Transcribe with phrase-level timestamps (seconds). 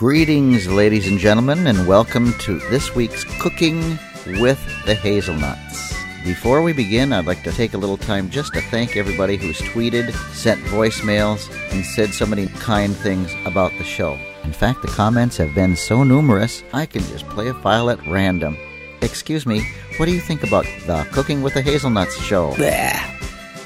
[0.00, 3.98] Greetings, ladies and gentlemen, and welcome to this week's Cooking
[4.40, 5.94] with the Hazelnuts.
[6.24, 9.58] Before we begin, I'd like to take a little time just to thank everybody who's
[9.58, 14.18] tweeted, sent voicemails, and said so many kind things about the show.
[14.42, 18.06] In fact, the comments have been so numerous, I can just play a file at
[18.06, 18.56] random.
[19.02, 22.54] Excuse me, what do you think about the Cooking with the Hazelnuts show?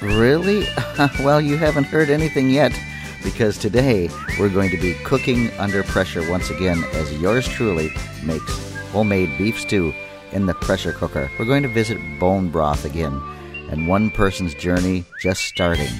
[0.02, 0.66] Really?
[1.20, 2.76] well, you haven't heard anything yet
[3.24, 7.90] because today we're going to be cooking under pressure once again as yours truly
[8.22, 9.92] makes homemade beef stew
[10.30, 11.28] in the pressure cooker.
[11.38, 13.20] We're going to visit bone broth again
[13.70, 15.90] and one person's journey just starting.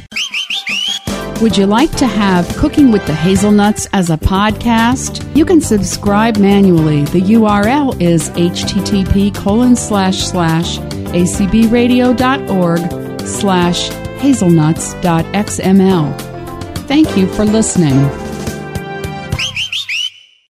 [1.41, 5.37] Would you like to have Cooking with the Hazelnuts as a podcast?
[5.37, 7.02] You can subscribe manually.
[7.06, 12.80] The URL is http colon slash slash acbradio.org
[13.27, 13.88] slash
[14.20, 16.34] hazelnuts.xml.
[16.87, 17.95] Thank you for listening.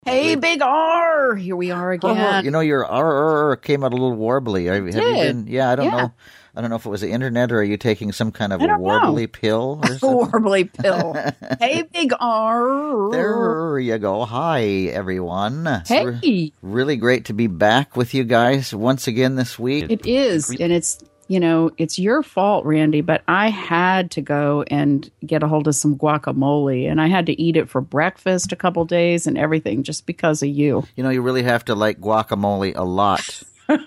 [0.07, 1.35] Hey, Big R!
[1.35, 2.45] Here we are oh, again.
[2.45, 4.67] You know, your R came out a little warbly.
[4.67, 5.45] Have, have you did.
[5.45, 5.47] been?
[5.53, 5.97] Yeah, I don't Yeah.
[5.97, 6.13] know.
[6.57, 8.63] I don't know if it was the internet or are you taking some kind of
[8.63, 8.89] I don't know.
[8.89, 9.89] warbly pill or?
[10.29, 11.15] Warbly pill.
[11.61, 13.11] hey, Big R!
[13.11, 14.25] There you go.
[14.25, 15.67] Hi, everyone.
[15.67, 16.53] It's re- Hey!
[16.63, 19.87] really great to be back with you guys once again this week.
[19.91, 23.01] It is, and it's you know it's your fault, Randy.
[23.01, 27.27] But I had to go and get a hold of some guacamole, and I had
[27.27, 30.85] to eat it for breakfast a couple days and everything just because of you.
[30.97, 33.43] You know, you really have to like guacamole a lot.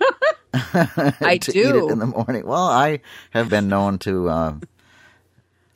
[0.53, 1.59] I to do.
[1.59, 2.45] eat it in the morning.
[2.45, 4.53] Well, I have been known to uh,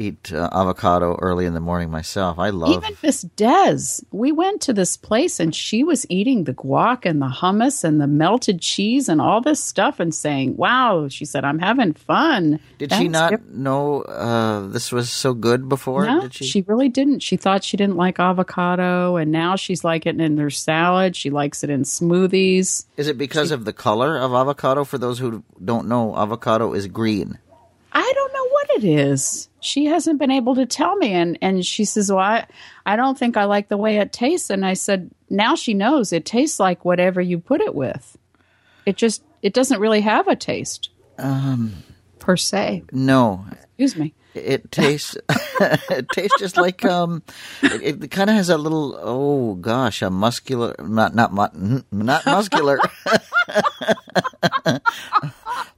[0.01, 2.39] eat uh, avocado early in the morning myself.
[2.39, 2.71] I love.
[2.83, 7.21] Even Miss Des, we went to this place and she was eating the guac and
[7.21, 11.43] the hummus and the melted cheese and all this stuff and saying, "Wow," she said,
[11.45, 13.55] "I'm having fun." Did she not different.
[13.57, 16.05] know uh, this was so good before?
[16.05, 16.45] No, Did she?
[16.45, 16.61] she?
[16.67, 17.19] really didn't.
[17.19, 21.15] She thought she didn't like avocado, and now she's like it in her salad.
[21.15, 22.85] She likes it in smoothies.
[22.97, 24.83] Is it because of the color of avocado?
[24.83, 27.37] For those who don't know, avocado is green.
[27.93, 29.49] I don't know what it is.
[29.61, 32.45] She hasn't been able to tell me, and and she says, "Well, I,
[32.85, 36.11] I don't think I like the way it tastes." And I said, "Now she knows
[36.11, 38.17] it tastes like whatever you put it with.
[38.85, 40.89] It just it doesn't really have a taste,
[41.19, 41.73] um,
[42.19, 42.83] per se.
[42.91, 43.45] No,
[43.77, 44.13] Excuse me.
[44.33, 45.15] it tastes.
[45.59, 47.21] it tastes just like um.
[47.61, 48.97] It, it kind of has a little.
[48.99, 50.75] Oh gosh, a muscular.
[50.79, 52.79] Not not mu- not muscular.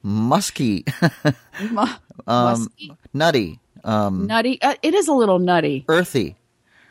[0.06, 0.84] Musky,
[1.72, 1.86] Mu-
[2.28, 4.62] musky, nutty, um, nutty.
[4.62, 5.86] Uh, it is a little nutty.
[5.88, 6.36] earthy.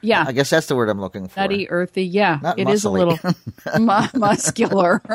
[0.04, 1.38] Yeah, I guess that's the word I'm looking for.
[1.38, 2.02] nutty, earthy.
[2.04, 3.16] Yeah, Not it is a little
[3.78, 5.00] mu- muscular.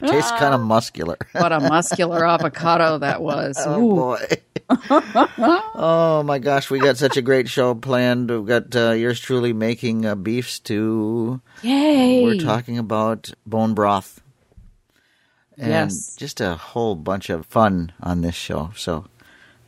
[0.00, 1.16] Tastes kind of muscular.
[1.30, 3.56] what a muscular avocado that was.
[3.64, 4.26] Oh boy.
[5.74, 8.30] oh my gosh, we got such a great show planned.
[8.30, 11.40] We've got uh, yours truly making a beef stew.
[11.62, 12.24] Yay!
[12.24, 14.20] We're talking about bone broth.
[15.58, 16.16] And Yes.
[16.16, 18.72] just a whole bunch of fun on this show.
[18.74, 19.04] So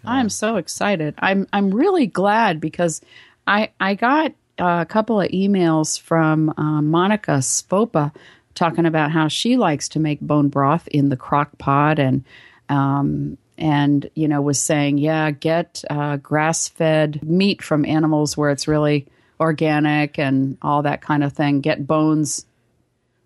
[0.06, 1.14] I'm so excited.
[1.18, 3.00] I'm I'm really glad because
[3.46, 8.12] I I got a couple of emails from uh, Monica Spopa
[8.54, 12.24] talking about how she likes to make bone broth in the crock pot and
[12.68, 18.50] um and you know was saying yeah get uh, grass fed meat from animals where
[18.50, 19.06] it's really
[19.40, 22.46] organic and all that kind of thing get bones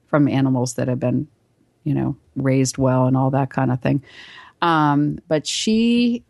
[0.06, 1.28] from animals that have been
[1.84, 4.02] you know raised well and all that kind of thing
[4.60, 6.24] um, but she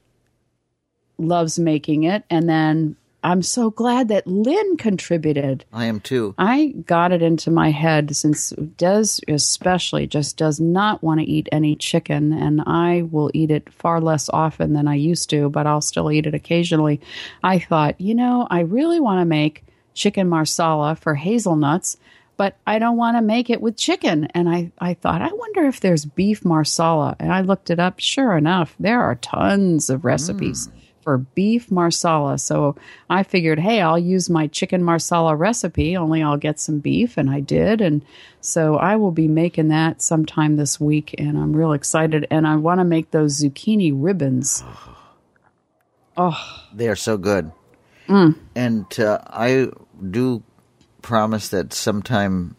[1.18, 2.24] loves making it.
[2.30, 5.64] And then I'm so glad that Lynn contributed.
[5.72, 6.34] I am too.
[6.38, 11.48] I got it into my head since Des especially just does not want to eat
[11.50, 15.66] any chicken, and I will eat it far less often than I used to, but
[15.66, 17.00] I'll still eat it occasionally.
[17.42, 19.64] I thought, you know, I really want to make
[19.94, 21.96] chicken marsala for hazelnuts,
[22.36, 24.26] but I don't want to make it with chicken.
[24.26, 27.16] And I, I thought, I wonder if there's beef marsala.
[27.18, 27.98] And I looked it up.
[27.98, 30.77] Sure enough, there are tons of recipes mm.
[31.08, 32.36] For beef marsala.
[32.36, 32.76] So
[33.08, 37.16] I figured, hey, I'll use my chicken marsala recipe, only I'll get some beef.
[37.16, 37.80] And I did.
[37.80, 38.04] And
[38.42, 41.14] so I will be making that sometime this week.
[41.16, 42.26] And I'm real excited.
[42.30, 44.62] And I want to make those zucchini ribbons.
[46.20, 46.36] Oh,
[46.74, 47.52] They are so good.
[48.08, 48.36] Mm.
[48.56, 49.68] And uh, I
[50.10, 50.42] do
[51.00, 52.56] promise that sometime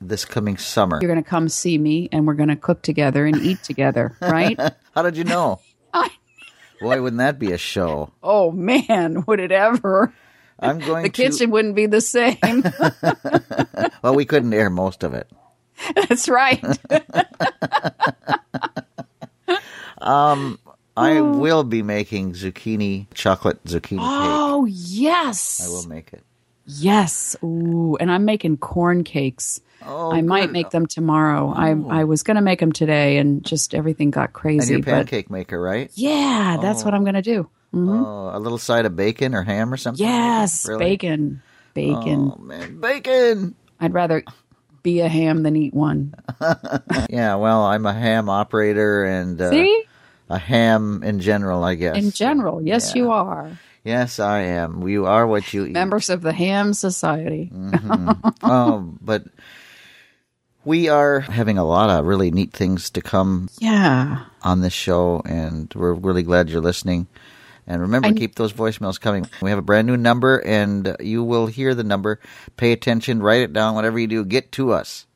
[0.00, 0.98] this coming summer.
[1.00, 4.14] you're going to come see me and we're going to cook together and eat together,
[4.20, 4.60] right?
[4.94, 5.60] How did you know?
[5.94, 6.10] I-
[6.80, 8.10] Boy, wouldn't that be a show?
[8.22, 10.12] oh, man, would it ever?
[10.60, 11.22] I'm going to The to.
[11.30, 12.38] kitchen wouldn't be the same.
[14.02, 15.28] Well, we couldn't air most of it.
[15.94, 16.62] That's right.
[20.00, 20.60] Um,
[20.96, 21.24] I oh.
[21.38, 23.98] will be making zucchini chocolate zucchini cake.
[24.00, 25.60] Oh, yes.
[25.66, 26.22] I will make it.
[26.68, 27.36] Yes.
[27.42, 29.60] Ooh, and I'm making corn cakes.
[29.84, 30.52] Oh, I might good.
[30.52, 31.52] make them tomorrow.
[31.56, 31.70] I
[32.00, 34.72] I was going to make them today, and just everything got And crazy.
[34.74, 35.90] your but pancake maker, right?
[35.94, 37.48] yeah, that's what I'm going to do.
[37.74, 38.04] Mhm.
[38.04, 40.04] Oh, a little side of bacon or ham or something?
[40.04, 40.78] Yes, Really?
[40.84, 41.42] bacon,
[41.74, 42.32] bacon.
[42.34, 43.54] Oh man, bacon.
[43.80, 44.24] I'd rather
[44.82, 46.14] be a ham than eat one.
[47.10, 49.84] yeah, well, I'm a ham operator and uh, See,
[50.30, 51.96] a ham in general, I guess.
[51.96, 53.02] in general, yes, Yeah.
[53.02, 53.50] you are
[53.88, 54.86] Yes, I am.
[54.86, 55.72] You are what you eat.
[55.72, 57.50] members of the Ham Society.
[57.52, 58.28] Mm-hmm.
[58.42, 59.24] oh, but
[60.64, 65.22] we are having a lot of really neat things to come Yeah, on this show,
[65.24, 67.06] and we're really glad you're listening.
[67.66, 69.26] And remember, I- keep those voicemails coming.
[69.40, 72.20] We have a brand new number, and you will hear the number.
[72.56, 73.74] Pay attention, write it down.
[73.74, 75.06] Whatever you do, get to us.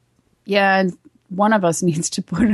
[0.47, 0.97] yeah, and
[1.29, 2.49] one of us needs to put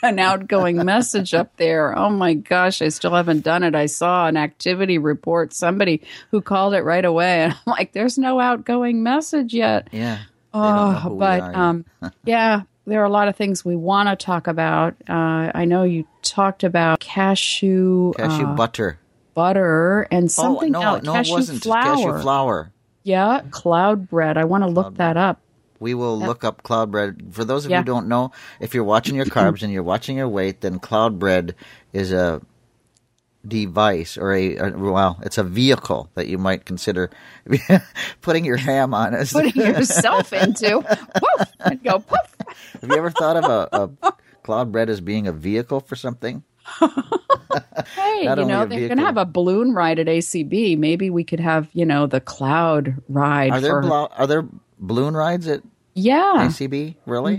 [0.02, 1.96] an outgoing message up there.
[1.96, 3.74] Oh my gosh, I still haven't done it.
[3.74, 8.18] I saw an activity report, somebody who called it right away, and I'm like, "There's
[8.18, 10.18] no outgoing message yet." Yeah.
[10.52, 11.84] They don't know Oh, but um,
[12.24, 14.96] yeah, there are a lot of things we want to talk about.
[15.08, 18.98] Uh, I know you talked about cashew, cashew uh, butter.
[19.34, 21.02] butter and something oh, no, else.
[21.04, 21.62] no, cashew it wasn't.
[21.62, 21.84] flour.
[21.84, 22.72] Cashew flour.
[23.02, 24.36] Yeah, cloud bread.
[24.36, 25.40] I want to look that up.
[25.80, 27.32] We will look up cloud bread.
[27.32, 30.16] For those of you who don't know, if you're watching your carbs and you're watching
[30.16, 31.54] your weight, then cloud bread
[31.92, 32.42] is a
[33.46, 37.10] device or a, a well, it's a vehicle that you might consider
[38.20, 39.14] putting your ham on.
[39.14, 42.36] As, Putting yourself into woof and go poof.
[42.80, 44.12] have you ever thought of a, a
[44.42, 46.42] cloud bread as being a vehicle for something?
[47.96, 50.78] Hey, you know they're going to have a balloon ride at ACB.
[50.78, 53.50] Maybe we could have you know the cloud ride.
[53.50, 54.46] Are there for, blo- are there
[54.80, 55.62] balloon rides at
[55.94, 56.96] yeah, ACB?
[57.06, 57.38] Really?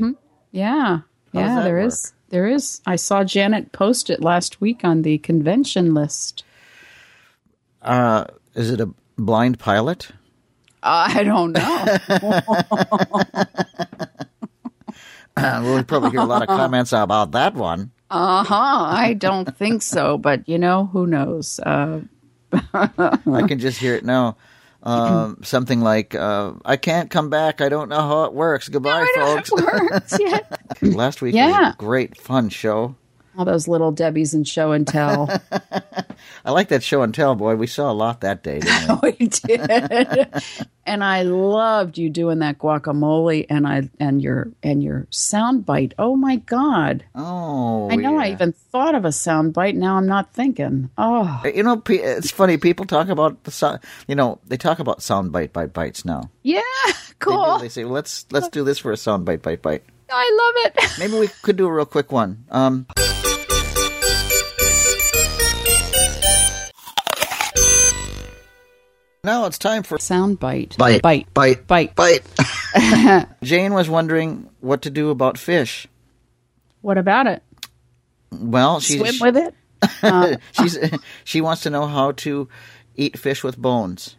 [0.51, 0.99] yeah,
[1.33, 1.63] How yeah.
[1.63, 1.87] There work?
[1.87, 2.13] is.
[2.29, 2.81] There is.
[2.85, 6.45] I saw Janet post it last week on the convention list.
[7.81, 10.11] Uh, is it a blind pilot?
[10.83, 11.97] I don't know.
[15.63, 17.91] we'll probably hear a lot of comments about that one.
[18.09, 18.85] Uh huh.
[18.89, 21.59] I don't think so, but you know, who knows?
[21.59, 22.01] Uh,
[22.73, 24.37] I can just hear it now.
[24.83, 27.61] Um, something like, uh, "I can't come back.
[27.61, 28.67] I don't know how it works.
[28.69, 30.17] Goodbye, I know folks." it works.
[30.19, 30.39] Yeah.
[30.95, 31.71] Last week was Yeah.
[31.73, 32.95] a great, fun show.
[33.37, 35.29] All those little Debbies and show and tell.
[36.45, 37.55] I like that show and tell, boy.
[37.55, 39.15] We saw a lot that day, didn't we?
[39.19, 40.43] we did,
[40.85, 45.93] and I loved you doing that guacamole and I and your and your sound bite.
[45.97, 47.05] Oh my god!
[47.15, 49.75] oh, I know I even thought of a sound bite.
[49.75, 50.89] Now I'm not thinking.
[50.97, 52.57] Oh uh, You know, it's funny.
[52.57, 53.79] People talk about the sound.
[54.07, 56.29] You know, they talk about sound bite, bite, bites now.
[56.43, 57.15] yeah, They, do.
[57.19, 57.59] cool.
[57.59, 60.73] they say, well, "Let's let's do this for a sound bite, bite, bite." I love
[60.75, 60.91] it.
[60.99, 62.45] Maybe we could do a real quick one.
[62.49, 62.85] Um,
[69.23, 70.75] now it's time for Sound bite.
[70.77, 71.01] Bite.
[71.01, 71.33] Bite.
[71.33, 71.95] bite, Bite.
[71.95, 72.23] bite.
[73.43, 75.87] Jane was wondering what to do about fish.
[76.81, 77.43] What about it?
[78.31, 80.39] Well, she's Swim with it.
[80.53, 80.77] she's
[81.23, 82.47] she wants to know how to
[82.95, 84.15] eat fish with bones,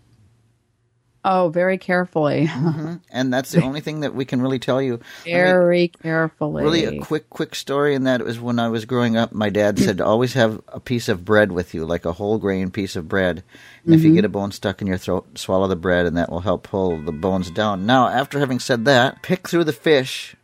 [1.24, 2.48] Oh, very carefully.
[2.48, 2.94] Mm-hmm.
[3.10, 5.00] and that's the only thing that we can really tell you.
[5.24, 6.64] Very carefully.
[6.64, 9.78] really a quick quick story and that was when i was growing up my dad
[9.78, 13.08] said always have a piece of bread with you like a whole grain piece of
[13.08, 13.42] bread
[13.84, 14.16] and if you mm-hmm.
[14.16, 17.00] get a bone stuck in your throat swallow the bread and that will help pull
[17.00, 20.36] the bones down now after having said that pick through the fish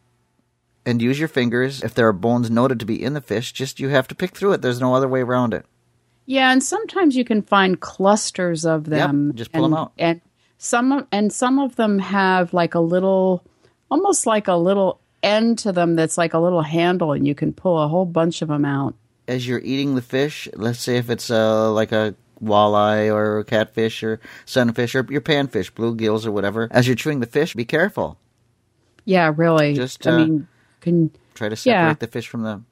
[0.87, 3.81] and use your fingers if there are bones noted to be in the fish just
[3.81, 5.67] you have to pick through it there's no other way around it
[6.27, 9.33] Yeah, and sometimes you can find clusters of them.
[9.35, 9.93] just pull them out.
[9.97, 10.21] And
[10.59, 13.45] some of, and some of them have like a little,
[13.91, 17.53] almost like a little end to them that's like a little handle, and you can
[17.53, 18.95] pull a whole bunch of them out.
[19.27, 24.03] as you're eating the fish let's say if it's uh, like a walleye or catfish
[24.05, 28.17] or sunfish or your panfish bluegills or whatever as you're chewing the fish be careful
[29.05, 29.75] Yeah, really.
[29.75, 30.49] Just, I uh, mean,
[30.81, 31.95] can try to separate Yeah.
[31.95, 32.63] the fish from the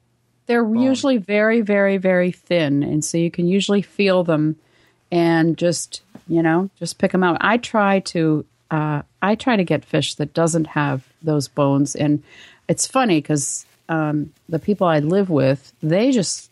[0.45, 4.55] they're usually very, very, very thin, and so you can usually feel them,
[5.11, 7.37] and just you know, just pick them out.
[7.39, 12.21] I try to, uh, I try to get fish that doesn't have those bones, and
[12.67, 16.51] it's funny because um, the people I live with, they just,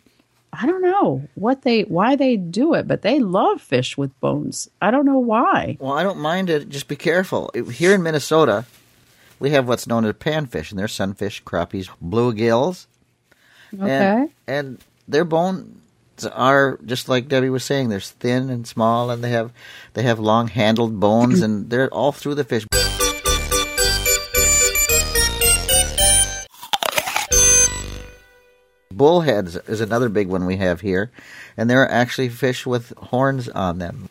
[0.54, 4.70] I don't know what they, why they do it, but they love fish with bones.
[4.82, 5.76] I don't know why.
[5.82, 6.70] Well, I don't mind it.
[6.70, 7.52] Just be careful.
[7.70, 8.64] Here in Minnesota,
[9.42, 12.86] we have what's known as panfish, and they're sunfish, crappies, bluegills,
[13.74, 13.88] Okay.
[13.88, 15.82] and and their bones
[16.24, 17.90] are just like Debbie was saying.
[17.90, 19.52] They're thin and small, and they have
[19.94, 22.66] they have long handled bones, and they're all through the fish.
[28.92, 31.12] Bullheads is another big one we have here,
[31.58, 34.08] and there are actually fish with horns on them.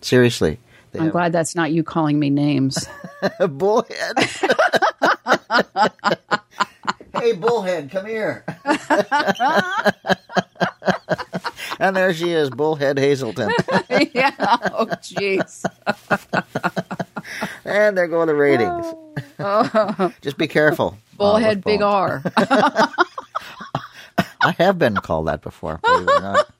[0.00, 0.58] Seriously,
[0.94, 2.88] I'm have glad that's not you calling me names.
[3.48, 4.18] bullhead.
[7.14, 8.44] hey, bullhead, come here.
[11.78, 13.50] and there she is, bullhead Hazelton.
[14.12, 14.34] yeah.
[14.72, 15.64] Oh, jeez.
[17.64, 20.14] and there go the ratings.
[20.20, 20.96] Just be careful.
[20.96, 21.82] uh, Bullhead, with big.
[21.82, 22.22] R.
[24.40, 25.80] I have been called that before.
[25.82, 26.50] believe it or not.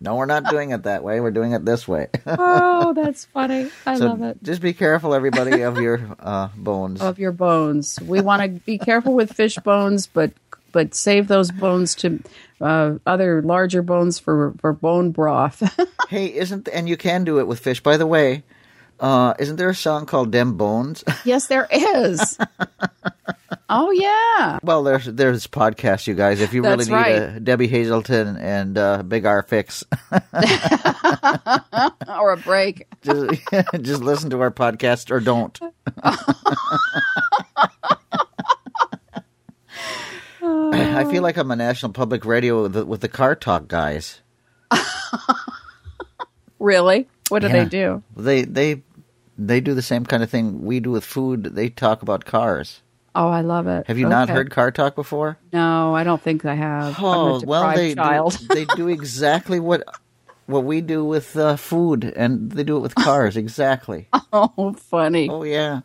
[0.00, 1.20] No, we're not doing it that way.
[1.20, 2.08] We're doing it this way.
[2.26, 3.70] oh, that's funny.
[3.86, 4.42] I so love it.
[4.42, 7.00] just be careful, everybody, of your uh, bones.
[7.00, 8.00] Of your bones.
[8.00, 10.32] We want to be careful with fish bones, but
[10.72, 12.20] but save those bones to
[12.60, 15.62] uh, other larger bones for for bone broth.
[16.08, 17.80] Hey, isn't and you can do it with fish.
[17.82, 18.42] By the way,
[19.00, 21.02] uh, isn't there a song called "Dem Bones"?
[21.24, 22.36] yes, there is.
[23.70, 24.58] oh yeah.
[24.62, 26.42] well, there's there's podcasts, you guys.
[26.42, 27.36] If you really That's need right.
[27.36, 29.84] a Debbie Hazelton and uh, Big R fix,
[32.08, 32.86] Or a break.
[33.00, 33.40] just
[33.80, 35.58] just listen to our podcast or don't.
[40.44, 44.20] I feel like I'm a national public radio with the, with the car talk guys.
[46.58, 47.08] Really?
[47.28, 47.52] What do Yeah.
[47.52, 48.02] they do?
[48.16, 48.82] They they
[49.36, 51.42] they do the same kind of thing we do with food.
[51.56, 52.82] They talk about cars.
[53.14, 53.86] Oh, I love it.
[53.88, 55.38] Have you not heard car talk before?
[55.52, 56.96] No, I don't think I have.
[57.00, 58.38] Oh well, they child.
[58.38, 59.82] do, they do exactly what
[60.46, 64.08] what we do with uh, food, and they do it with cars exactly.
[64.32, 65.28] oh, funny.
[65.30, 65.80] Oh yeah,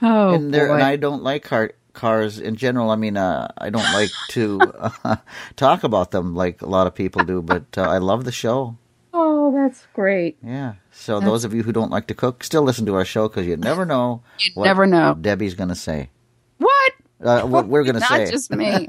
[0.00, 2.90] Oh, and and I don't like car cars in general.
[2.90, 4.60] I mean, uh, I don't like to
[5.04, 5.16] uh,
[5.56, 8.76] talk about them like a lot of people do, but uh, I love the show.
[9.12, 10.36] oh, that's great.
[10.44, 10.74] Yeah.
[10.92, 13.46] So those of you who don't like to cook, still listen to our show because
[13.46, 14.22] you never know.
[14.38, 15.16] You what never know.
[15.18, 16.10] Debbie's going to say.
[16.58, 16.92] What?
[17.24, 18.30] Uh, what we're going to Not say.
[18.30, 18.86] just me.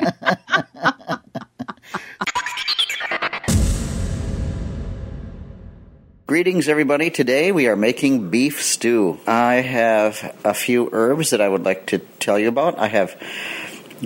[6.28, 7.10] Greetings, everybody.
[7.10, 9.18] Today we are making beef stew.
[9.26, 12.78] I have a few herbs that I would like to tell you about.
[12.78, 13.16] I have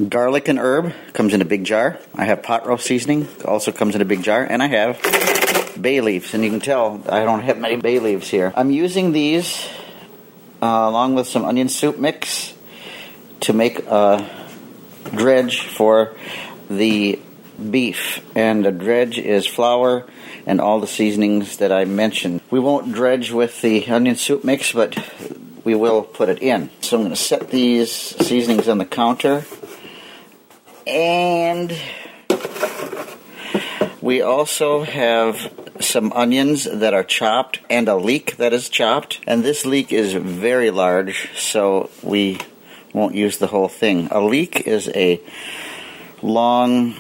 [0.08, 1.98] garlic and herb, comes in a big jar.
[2.14, 4.44] I have pot roast seasoning, also comes in a big jar.
[4.44, 5.02] And I have
[5.82, 8.54] bay leaves, and you can tell I don't have many bay leaves here.
[8.56, 9.68] I'm using these
[10.62, 12.54] uh, along with some onion soup mix
[13.40, 14.30] to make a
[15.16, 16.16] dredge for
[16.70, 17.20] the
[17.70, 18.24] beef.
[18.36, 20.06] And the dredge is flour
[20.46, 22.42] and all the seasonings that I mentioned.
[22.50, 24.98] We won't dredge with the onion soup mix, but
[25.64, 26.70] we will put it in.
[26.82, 29.46] So I'm going to set these seasonings on the counter.
[30.88, 31.78] And
[34.02, 39.20] we also have some onions that are chopped and a leek that is chopped.
[39.28, 42.40] And this leek is very large, so we
[42.94, 44.08] won't use the whole thing.
[44.12, 45.22] A leek is a
[46.22, 46.96] long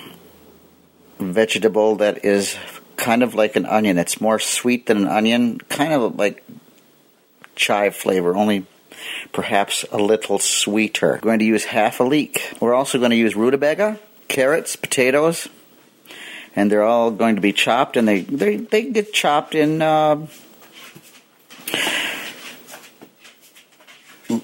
[1.21, 2.57] vegetable that is
[2.97, 3.97] kind of like an onion.
[3.97, 6.43] It's more sweet than an onion, kind of like
[7.55, 8.65] chive flavor, only
[9.31, 11.13] perhaps a little sweeter.
[11.13, 12.55] We're going to use half a leek.
[12.59, 15.47] We're also going to use rutabaga, carrots, potatoes,
[16.55, 19.81] and they're all going to be chopped, and they they, they get chopped in.
[19.81, 20.27] Uh,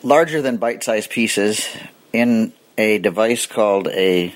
[0.04, 1.66] larger than bite-sized pieces
[2.12, 4.34] in a device called a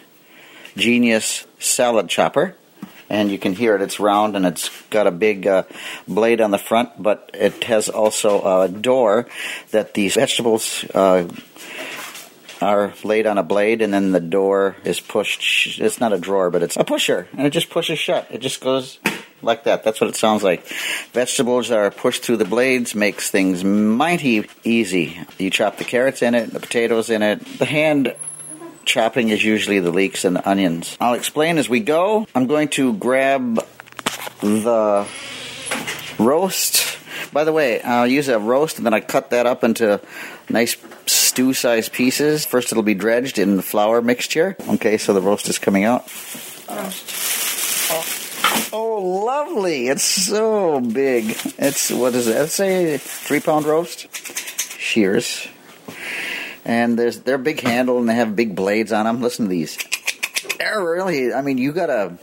[0.75, 2.55] Genius salad chopper.
[3.09, 3.81] And you can hear it.
[3.81, 5.63] It's round and it's got a big uh,
[6.07, 9.27] blade on the front, but it has also a door
[9.71, 11.27] that these vegetables uh,
[12.61, 15.79] are laid on a blade, and then the door is pushed.
[15.79, 18.27] It's not a drawer, but it's a pusher, and it just pushes shut.
[18.29, 18.99] It just goes
[19.41, 19.83] like that.
[19.83, 20.67] That's what it sounds like.
[21.11, 25.19] Vegetables are pushed through the blades makes things mighty easy.
[25.37, 27.43] You chop the carrots in it, the potatoes in it.
[27.57, 28.15] The hand
[28.85, 30.97] chopping is usually the leeks and the onions.
[30.99, 32.27] I'll explain as we go.
[32.35, 33.65] I'm going to grab
[34.41, 35.07] the
[36.19, 36.97] roast.
[37.33, 40.01] By the way, I'll use a roast and then I cut that up into
[40.49, 42.45] nice stew sized pieces.
[42.45, 44.55] First, it'll be dredged in the flour mixture.
[44.67, 46.03] Okay, so the roast is coming out.
[46.69, 48.03] Oh,
[48.73, 49.87] oh lovely!
[49.87, 51.35] It's so big.
[51.57, 52.35] It's what is it?
[52.35, 54.07] Let's say three pound roast.
[54.77, 55.47] Shears.
[56.65, 59.21] And there's they're big handle and they have big blades on them.
[59.21, 59.77] Listen to these.
[60.57, 61.33] They're really.
[61.33, 62.17] I mean, you gotta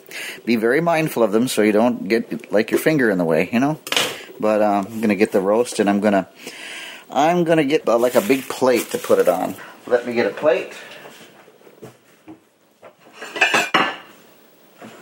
[0.45, 3.49] be very mindful of them so you don't get like your finger in the way.
[3.53, 3.81] You know.
[4.41, 6.29] But uh, I'm gonna get the roast and I'm gonna
[7.11, 9.57] I'm gonna get uh, like a big plate to put it on.
[9.87, 10.73] Let me get a plate.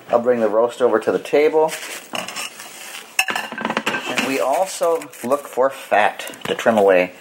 [0.09, 1.73] I'll bring the roast over to the table.
[4.09, 7.13] And we also look for fat to trim away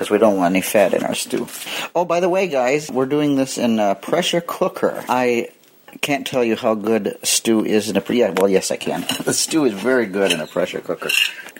[0.00, 1.46] because we don't want any fat in our stew.
[1.94, 5.04] Oh, by the way, guys, we're doing this in a pressure cooker.
[5.10, 5.50] I
[6.00, 8.30] can't tell you how good stew is in a yeah.
[8.30, 9.02] Well, yes, I can.
[9.24, 11.10] the stew is very good in a pressure cooker.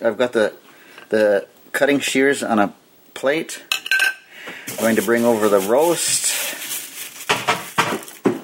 [0.00, 0.54] I've got the
[1.10, 2.72] the cutting shears on a
[3.12, 3.62] plate.
[4.70, 6.48] I'm going to bring over the roast.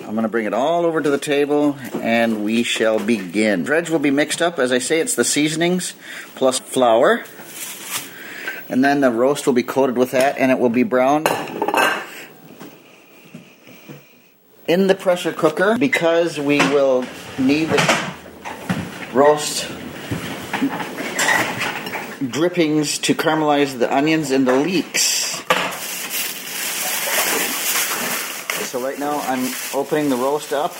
[0.04, 3.64] I'm going to bring it all over to the table and we shall begin.
[3.64, 4.58] Dredge will be mixed up.
[4.58, 5.94] As I say, it's the seasonings
[6.34, 7.24] plus flour.
[8.68, 11.28] And then the roast will be coated with that and it will be browned
[14.66, 17.04] in the pressure cooker because we will
[17.38, 18.12] need the
[19.12, 19.68] roast
[22.28, 25.36] drippings to caramelize the onions and the leeks.
[28.70, 30.74] So right now I'm opening the roast up.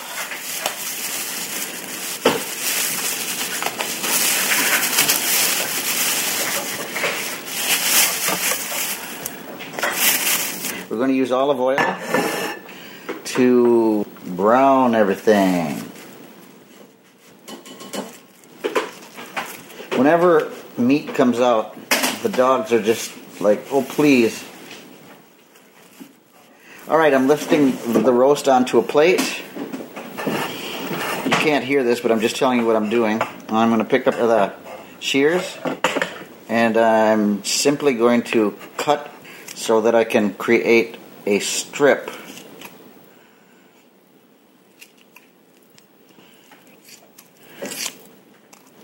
[10.96, 11.76] We're going to use olive oil
[13.36, 15.74] to brown everything.
[19.98, 21.76] Whenever meat comes out,
[22.22, 23.12] the dogs are just
[23.42, 24.42] like, oh, please.
[26.88, 27.72] All right, I'm lifting
[28.02, 29.42] the roast onto a plate.
[30.24, 33.20] You can't hear this, but I'm just telling you what I'm doing.
[33.50, 34.54] I'm going to pick up the
[35.00, 35.58] shears
[36.48, 38.56] and I'm simply going to
[39.66, 40.96] so that I can create
[41.26, 42.08] a strip.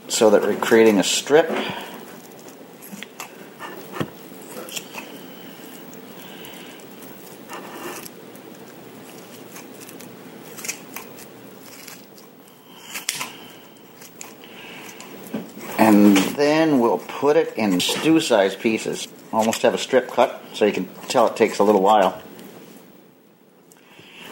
[0.09, 1.49] So that we're creating a strip.
[15.79, 19.09] And then we'll put in stew sized pieces.
[19.33, 22.21] Almost have a strip cut, so you can tell it takes a little while.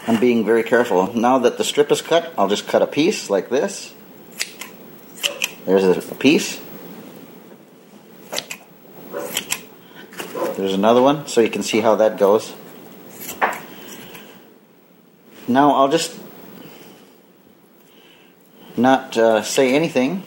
[0.07, 1.13] I'm being very careful.
[1.13, 3.93] Now that the strip is cut, I'll just cut a piece like this.
[5.65, 6.59] There's a piece.
[10.57, 12.53] There's another one, so you can see how that goes.
[15.47, 16.17] Now I'll just
[18.77, 20.23] not uh, say anything.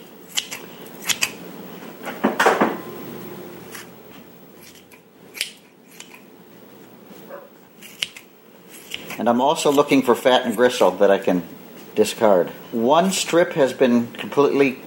[9.25, 11.41] And I'm also looking for fat and gristle that I can
[11.95, 12.49] discard.
[12.71, 14.77] One strip has been completely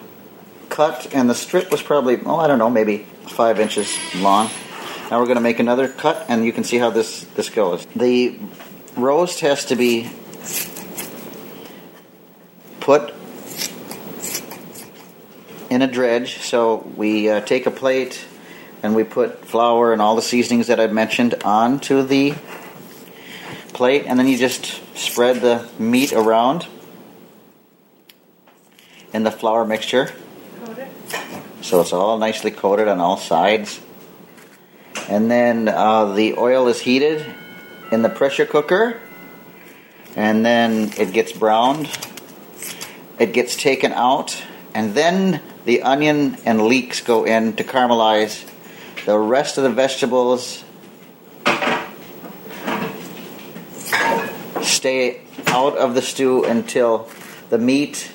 [0.69, 4.49] cut, and the strip was probably, oh, I don't know, maybe five inches long.
[5.11, 7.85] Now we're going to make another cut, and you can see how this, this goes.
[7.97, 8.39] The
[8.95, 10.09] roast has to be
[12.79, 13.13] put
[15.69, 16.39] in a dredge.
[16.43, 18.25] So we uh, take a plate
[18.85, 22.37] and we put flour and all the seasonings that I've mentioned onto the
[23.79, 26.67] plate, and then you just spread the meat around
[29.13, 30.13] in the flour mixture.
[31.63, 33.81] So it's all nicely coated on all sides.
[35.09, 37.25] And then uh, the oil is heated
[37.93, 39.01] in the pressure cooker,
[40.17, 41.89] and then it gets browned.
[43.21, 44.43] It gets taken out,
[44.75, 48.45] and then the onion and leeks go in to caramelize.
[49.07, 50.65] The rest of the vegetables
[54.79, 57.09] stay out of the stew until
[57.51, 58.13] the meat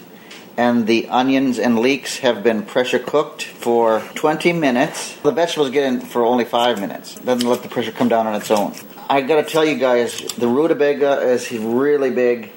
[0.55, 5.15] and the onions and leeks have been pressure cooked for 20 minutes.
[5.17, 7.15] The vegetables get in for only 5 minutes.
[7.15, 8.73] Then let the pressure come down on its own.
[9.09, 12.51] I gotta tell you guys, the rutabaga is really big,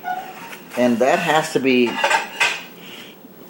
[0.76, 1.90] and that has to be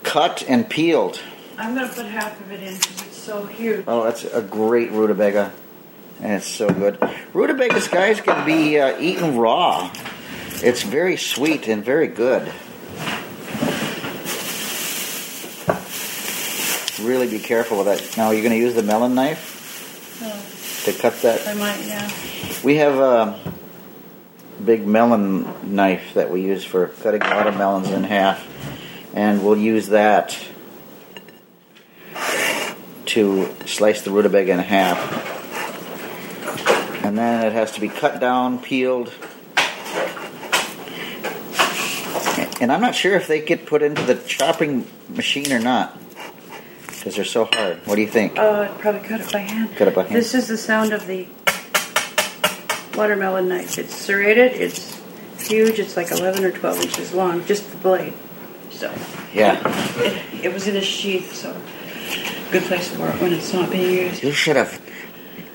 [0.03, 1.21] cut and peeled.
[1.59, 3.85] I'm to put half of it in because it's so huge.
[3.87, 5.53] Oh, that's a great rutabaga,
[6.21, 6.99] and it's so good.
[7.35, 9.93] Rutabagas, guys, can be uh, eaten raw.
[10.63, 12.53] It's very sweet and very good.
[17.01, 18.17] Really be careful with that.
[18.17, 19.55] Now, are you're going to use the melon knife
[20.23, 21.47] Oh, to cut that.
[21.47, 22.11] I might, yeah.
[22.65, 23.39] We have a
[24.65, 28.47] big melon knife that we use for cutting watermelons in half,
[29.15, 30.39] and we'll use that
[33.07, 35.25] to slice the rutabaga in half.
[37.05, 39.13] And then it has to be cut down, peeled.
[42.61, 45.99] And I'm not sure if they get put into the chopping machine or not,
[46.87, 47.79] because they're so hard.
[47.87, 48.35] What do you think?
[48.39, 49.77] Oh, I'd probably cut it by hand.
[49.77, 50.15] Cut it by hand.
[50.15, 51.29] This is the sound of the
[52.97, 53.79] watermelon knife.
[53.79, 54.53] It's serrated.
[54.55, 55.01] It's
[55.47, 55.79] huge.
[55.79, 58.15] It's like 11 or 12 inches long, just the blade.
[58.71, 58.93] So
[59.35, 59.61] Yeah.
[60.01, 61.55] it, it was in a sheath, so
[62.51, 64.23] good place for it when it's not being used.
[64.23, 64.81] You should have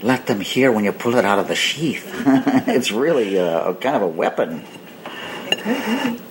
[0.03, 2.07] let them hear when you pull it out of the sheath.
[2.67, 4.63] it's really uh, a kind of a weapon.
[5.51, 6.21] It could be.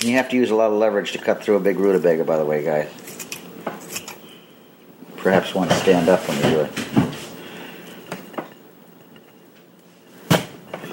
[0.00, 2.24] And you have to use a lot of leverage to cut through a big rutabaga,
[2.24, 2.88] by the way, guys.
[5.16, 6.70] Perhaps want to stand up when you do it.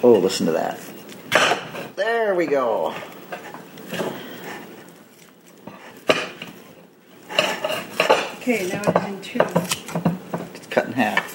[0.04, 0.80] Oh, listen to that.
[1.96, 2.96] There we go.
[8.38, 9.40] Okay, now it's in two.
[10.56, 11.32] It's cut in half.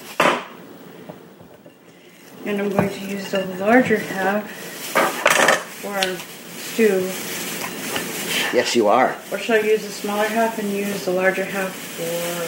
[2.45, 4.49] And I'm going to use the larger half
[5.81, 6.17] for our
[6.57, 7.30] stew.
[8.53, 9.15] Yes, you are.
[9.31, 12.41] Or shall I use the smaller half and use the larger half for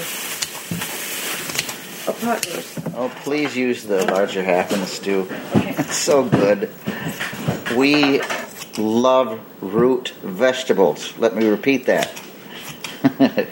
[2.12, 2.78] a pot roast?
[2.96, 5.22] Oh, please use the larger half in the stew.
[5.56, 5.76] Okay.
[5.78, 6.70] It's so good.
[7.78, 8.22] We
[8.78, 11.18] love root vegetables.
[11.18, 12.12] Let me repeat that.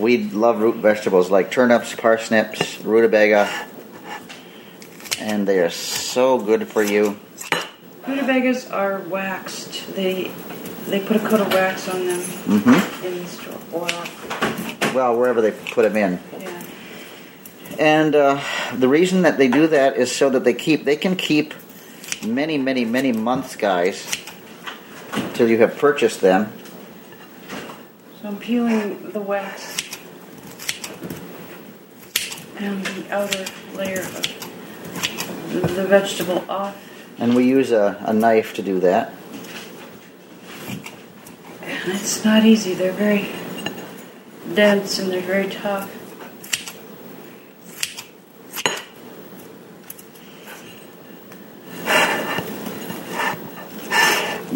[0.00, 3.48] we love root vegetables like turnips, parsnips, rutabaga,
[5.20, 7.20] and they are so good for you.
[8.06, 9.94] Rutabagas are waxed.
[9.94, 10.30] They
[10.90, 13.06] they put a coat of wax on them mm-hmm.
[13.06, 14.94] in the store oil.
[14.94, 16.20] Well, wherever they put them in.
[16.40, 16.64] Yeah.
[17.78, 18.42] And uh,
[18.74, 21.54] the reason that they do that is so that they keep they can keep
[22.26, 24.10] many, many, many months, guys,
[25.12, 26.52] until you have purchased them.
[28.20, 29.76] So I'm peeling the wax
[32.56, 36.76] and the outer layer of the vegetable off.
[37.18, 39.12] And we use a, a knife to do that.
[41.88, 42.74] And it's not easy.
[42.74, 43.30] They're very
[44.54, 45.90] dense and they're very tough.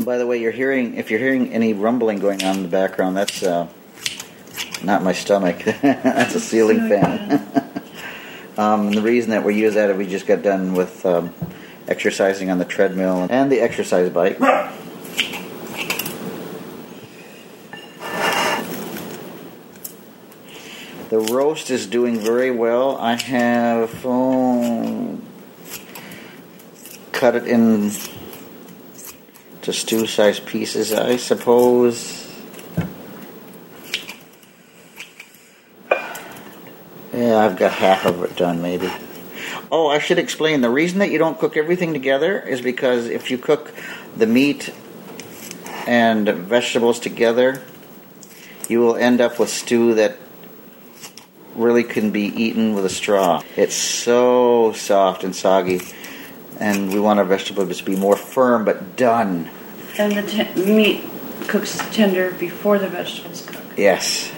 [0.05, 3.17] By the way, you're hearing if you're hearing any rumbling going on in the background,
[3.17, 3.67] that's uh,
[4.83, 5.65] not my stomach.
[5.81, 7.49] that's a ceiling fan.
[8.59, 11.33] um, the reason that we use that is we just got done with um,
[11.89, 14.39] exercising on the treadmill and the exercise bike.
[21.33, 22.97] roast is doing very well.
[22.99, 25.19] I have oh,
[27.13, 27.91] cut it in
[29.63, 32.19] to stew sized pieces, I suppose.
[37.13, 38.91] Yeah, I've got half of it done, maybe.
[39.71, 40.61] Oh, I should explain.
[40.61, 43.73] The reason that you don't cook everything together is because if you cook
[44.17, 44.73] the meat
[45.87, 47.63] and vegetables together,
[48.69, 50.17] you will end up with stew that
[51.55, 53.43] really can be eaten with a straw.
[53.57, 55.81] It's so soft and soggy,
[56.59, 59.51] and we want our vegetables to be more firm but done.
[59.99, 61.05] And the te- meat
[61.49, 63.63] cooks tender before the vegetables cook.
[63.77, 64.33] Yes.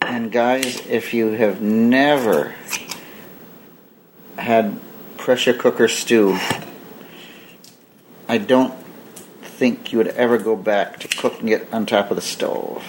[0.00, 2.54] And guys, if you have never
[4.36, 4.78] had
[5.16, 6.38] pressure cooker stew,
[8.28, 8.74] I don't
[9.42, 12.82] think you would ever go back to cooking it on top of the stove.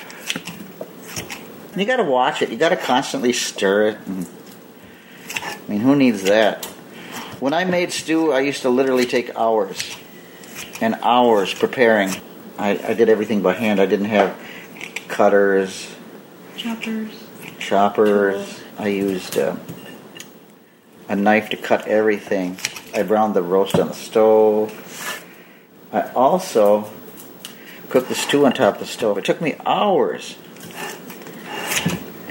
[1.75, 2.49] You got to watch it.
[2.49, 3.97] You got to constantly stir it.
[4.05, 4.27] And,
[5.43, 6.65] I mean, who needs that?
[7.39, 9.97] When I made stew, I used to literally take hours
[10.79, 12.11] and hours preparing.
[12.57, 13.81] I, I did everything by hand.
[13.81, 14.37] I didn't have
[15.09, 15.93] cutters,
[16.55, 17.11] Choppers.
[17.59, 18.61] choppers.
[18.77, 19.57] I used uh,
[21.09, 22.57] a knife to cut everything.
[22.93, 25.23] I browned the roast on the stove.
[25.91, 26.89] I also
[27.89, 29.17] cooked the stew on top of the stove.
[29.17, 30.37] It took me hours.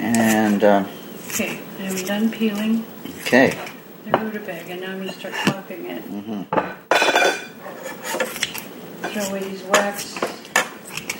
[0.05, 0.85] And, uh,
[1.29, 2.85] Okay, I'm done peeling
[3.23, 3.59] okay.
[4.05, 4.77] the rutabaga.
[4.77, 6.05] Now I'm going to start chopping it.
[6.05, 6.43] Mm-hmm.
[9.09, 10.19] Throw away these wax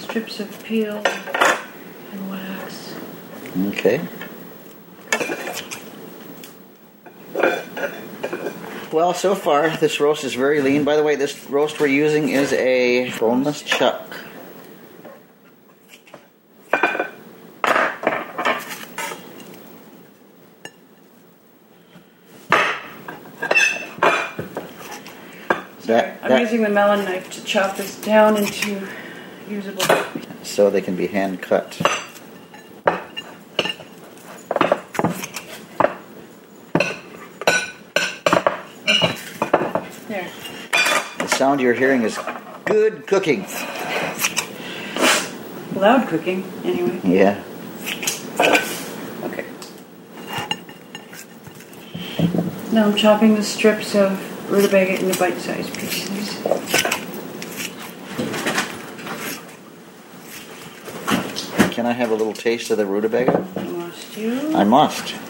[0.01, 1.03] strips of peel
[2.12, 2.94] and wax.
[3.68, 4.01] Okay.
[8.92, 10.85] Well, so far this roast is very lean.
[10.85, 14.14] By the way, this roast we're using is a boneless chuck.
[25.87, 28.87] That, I'm that- using the melon knife to chop this down into
[29.48, 29.83] usable.
[30.42, 31.70] so they can be hand cut.
[40.07, 40.28] There.
[41.18, 42.18] The sound you're hearing is
[42.66, 43.46] good cooking.
[45.74, 47.00] Loud cooking, anyway.
[47.04, 47.42] Yeah.
[49.22, 49.46] Okay.
[52.70, 55.84] Now I'm chopping the strips of rutabaga into bite-sized pieces.
[61.85, 63.40] Can I have a little taste of the rutabaga?
[63.57, 64.57] Must you?
[64.57, 65.11] I must.
[65.11, 65.20] Here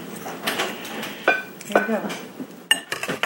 [1.67, 2.09] we go.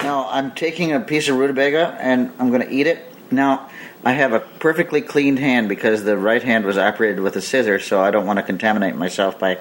[0.02, 3.68] Now I'm taking a piece of rutabaga and I'm going to eat it, Now,
[4.02, 7.78] I have a perfectly cleaned hand because the right hand was operated with a scissor,
[7.78, 9.58] so I don't want to contaminate myself by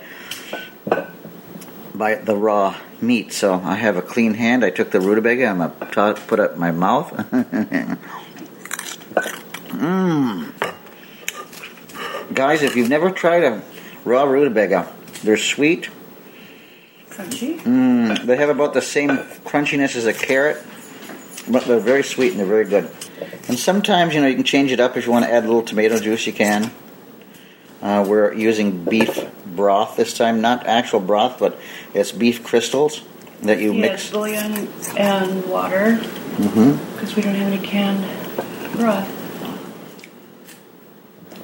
[1.94, 3.34] by the raw meat.
[3.34, 4.64] So I have a clean hand.
[4.64, 5.46] I took the rutabaga.
[5.46, 7.12] I'm gonna put it in my mouth.
[9.78, 10.57] Mmm,
[12.34, 13.62] guys, if you've never tried a
[14.06, 14.92] raw rutabaga,
[15.24, 15.90] they're sweet.
[17.10, 17.60] Crunchy.
[17.62, 19.10] Mm, they have about the same
[19.46, 20.64] crunchiness as a carrot,
[21.50, 22.90] but they're very sweet and they're very good.
[23.48, 25.48] And sometimes, you know, you can change it up if you want to add a
[25.48, 26.28] little tomato juice.
[26.28, 26.72] You can.
[27.82, 31.60] Uh, we're using beef broth this time, not actual broth, but
[31.94, 33.02] it's beef crystals
[33.42, 34.10] that you Yeah, mix.
[34.12, 36.00] bouillon and water
[36.38, 36.94] Mm-hmm.
[36.94, 38.04] because we don't have any canned
[38.74, 39.08] broth.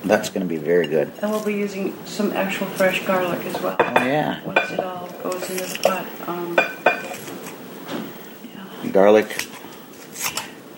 [0.04, 1.12] That's going to be very good.
[1.22, 3.76] And we'll be using some actual fresh garlic as well.
[3.80, 6.06] Oh yeah, Once it all goes into the pot.
[6.28, 6.58] Um,
[8.84, 8.92] yeah.
[8.92, 9.32] garlic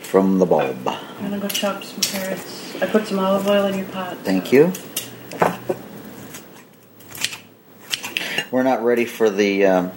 [0.01, 0.87] from the bulb.
[0.87, 2.79] I'm gonna go chop some carrots.
[2.81, 4.17] I put some olive oil in your pot.
[4.19, 4.71] Thank you.
[8.51, 9.91] We're not ready for the um,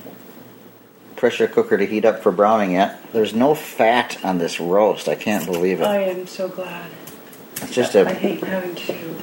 [1.16, 2.98] pressure cooker to heat up for browning yet.
[3.12, 5.06] There's no fat on this roast.
[5.08, 5.84] I can't believe it.
[5.86, 6.90] I am so glad.
[7.56, 8.14] It's just I a.
[8.14, 9.16] hate having to.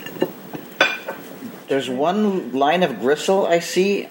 [1.68, 4.08] There's one line of gristle I see.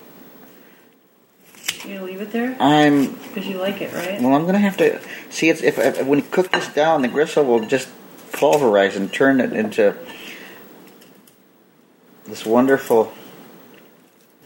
[1.84, 4.20] You gonna leave it there I'm because you like it, right?
[4.20, 4.34] well.
[4.34, 7.44] I'm gonna have to see it's if, if when you cook this down, the gristle
[7.44, 7.88] will just
[8.32, 9.94] pulverize and turn it into
[12.26, 13.12] this wonderful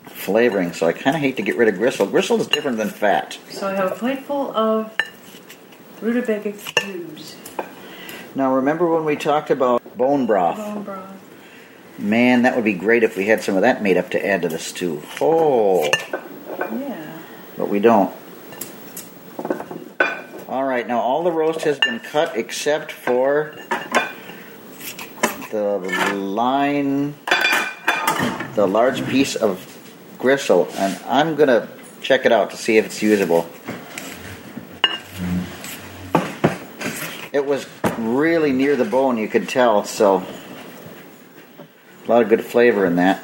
[0.06, 0.72] flavoring.
[0.72, 2.06] So I kind of hate to get rid of gristle.
[2.06, 3.38] Gristle is different than fat.
[3.50, 4.92] So I have a plate full of
[6.02, 7.36] rutabaga cubes,
[8.34, 10.56] Now remember when we talked about bone broth?
[10.58, 11.27] bone broth.
[11.98, 14.42] Man, that would be great if we had some of that made up to add
[14.42, 15.02] to the stew.
[15.20, 15.84] Oh,
[16.72, 17.18] Yeah.
[17.56, 18.14] but we don't.
[20.48, 23.54] All right, now all the roast has been cut except for
[25.50, 25.78] the
[26.14, 27.14] line,
[28.54, 29.64] the large piece of
[30.18, 31.68] gristle, and I'm gonna
[32.00, 33.48] check it out to see if it's usable.
[37.32, 37.66] It was
[37.98, 40.22] really near the bone, you could tell, so
[42.08, 43.22] a lot of good flavor in that.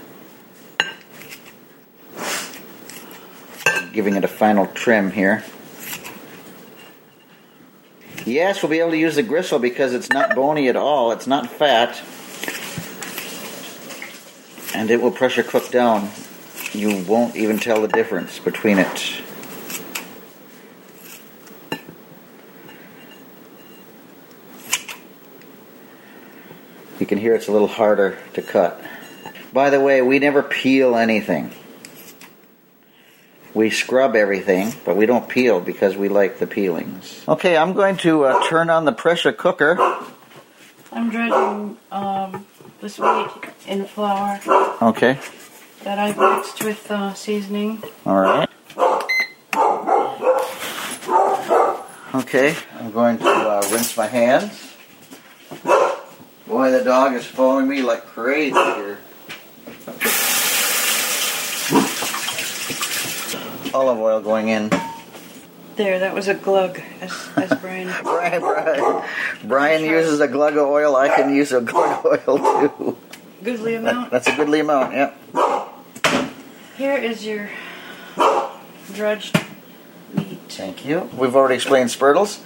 [3.92, 5.42] Giving it a final trim here.
[8.26, 11.12] Yes, we'll be able to use the gristle because it's not bony at all.
[11.12, 12.02] It's not fat.
[14.74, 16.10] And it will pressure cook down.
[16.72, 19.23] You won't even tell the difference between it.
[27.04, 28.80] You can hear it's a little harder to cut.
[29.52, 31.50] By the way, we never peel anything.
[33.52, 37.22] We scrub everything, but we don't peel because we like the peelings.
[37.28, 39.76] Okay, I'm going to uh, turn on the pressure cooker.
[40.92, 42.46] I'm dredging um,
[42.80, 43.28] this wheat
[43.66, 44.40] in flour
[44.80, 45.18] Okay,
[45.82, 47.82] that I've mixed with uh, seasoning.
[48.06, 48.48] all right.
[52.14, 54.70] Okay, I'm going to uh, rinse my hands.
[56.46, 58.98] Boy, the dog is following me like crazy here.
[63.72, 64.70] Olive oil going in.
[65.76, 67.92] There, that was a glug, as, as Brian.
[68.02, 69.04] Brian, Brian,
[69.44, 70.94] Brian uses a glug of oil.
[70.94, 72.98] I can use a glug of oil too.
[73.42, 74.10] Goodly amount.
[74.10, 74.92] That's a goodly amount.
[74.92, 75.18] Yep.
[76.76, 77.50] Here is your
[78.92, 79.40] dredged
[80.12, 80.38] meat.
[80.48, 81.10] Thank you.
[81.16, 82.40] We've already explained spurtles.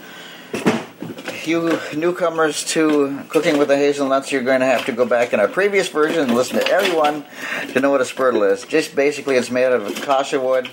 [1.48, 5.40] You newcomers to Cooking with the Hazelnuts, you're going to have to go back in
[5.40, 7.24] our previous version and listen to everyone
[7.72, 8.66] to know what a spurtle is.
[8.66, 10.68] Just basically, it's made out of acacia wood,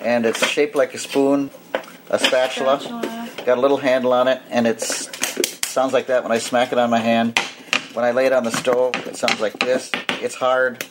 [0.00, 1.50] and it's shaped like a spoon,
[2.08, 2.80] a spatula.
[2.80, 3.28] Spatula.
[3.44, 5.10] Got a little handle on it, and it's
[5.68, 7.38] sounds like that when I smack it on my hand.
[7.92, 9.90] When I lay it on the stove, it sounds like this.
[10.22, 10.82] It's hard.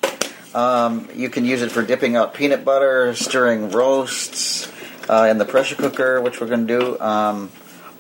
[0.54, 4.72] Um, you can use it for dipping out peanut butter, stirring roasts
[5.10, 7.00] uh, in the pressure cooker, which we're going to do.
[7.00, 7.50] Um,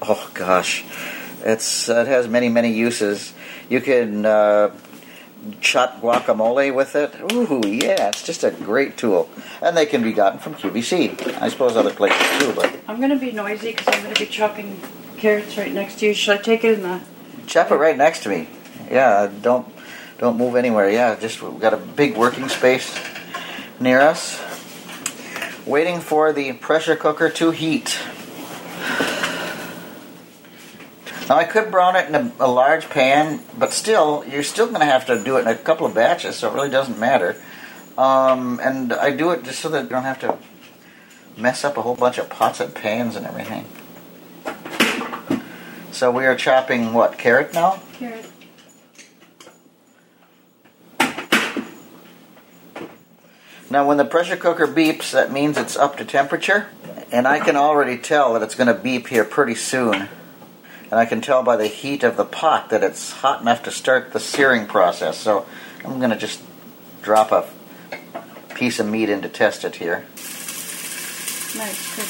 [0.08, 0.84] oh gosh,
[1.44, 3.34] it's it has many many uses.
[3.70, 4.72] You can uh,
[5.62, 7.13] chop guacamole with it.
[7.34, 9.30] Ooh, yeah, it's just a great tool,
[9.62, 11.41] and they can be gotten from QVC.
[11.41, 14.20] I suppose other places too, but I'm going to be noisy because I'm going to
[14.20, 14.80] be chopping
[15.18, 16.13] carrots right next to you.
[16.13, 17.02] Should I take it in the.
[17.48, 18.48] chop it right next to me.
[18.89, 19.68] Yeah, don't
[20.18, 20.89] don't move anywhere.
[20.89, 22.98] Yeah, just we've got a big working space
[23.80, 24.41] near us,
[25.65, 28.00] waiting for the pressure cooker to heat.
[31.28, 34.82] Now I could brown it in a, a large pan, but still, you're still going
[34.82, 37.36] to have to do it in a couple of batches, so it really doesn't matter.
[37.98, 40.38] Um, and I do it just so that you don't have to
[41.36, 43.66] mess up a whole bunch of pots and pans and everything.
[45.92, 47.82] So we are chopping what, carrot now?
[47.94, 48.30] Carrot.
[53.72, 56.68] Now, when the pressure cooker beeps, that means it's up to temperature.
[57.12, 60.08] And I can already tell that it's going to beep here pretty soon.
[60.91, 63.71] And I can tell by the heat of the pot that it's hot enough to
[63.71, 65.17] start the searing process.
[65.17, 65.45] So
[65.84, 66.41] I'm going to just
[67.02, 67.48] drop a
[68.56, 70.06] piece of meat in to test it here.
[71.56, 71.95] Nice.
[71.95, 72.06] Good.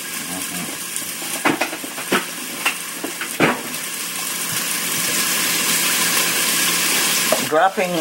[7.37, 7.91] I'm dropping,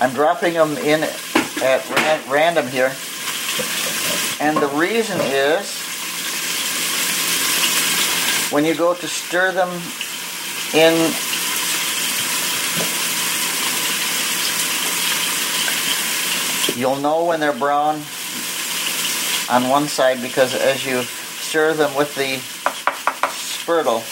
[0.00, 2.92] I'm dropping them in at ran- random here.
[4.40, 5.81] And the reason is
[8.52, 9.70] when you go to stir them
[10.74, 10.92] in
[16.78, 17.96] you'll know when they're brown
[19.50, 22.36] on one side because as you stir them with the
[23.30, 24.02] spurtle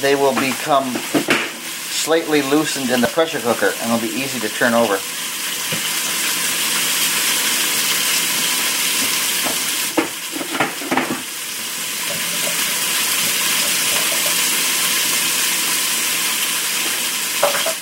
[0.00, 0.94] they will become
[2.00, 4.98] slightly loosened in the pressure cooker and will be easy to turn over.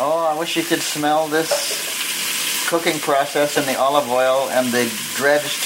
[0.00, 4.90] Oh, I wish you could smell this cooking process and the olive oil and the
[5.14, 5.60] dredged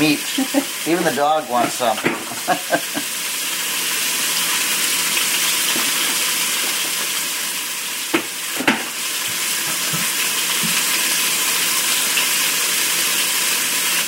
[0.00, 0.24] meat.
[0.88, 1.96] Even the dog wants some.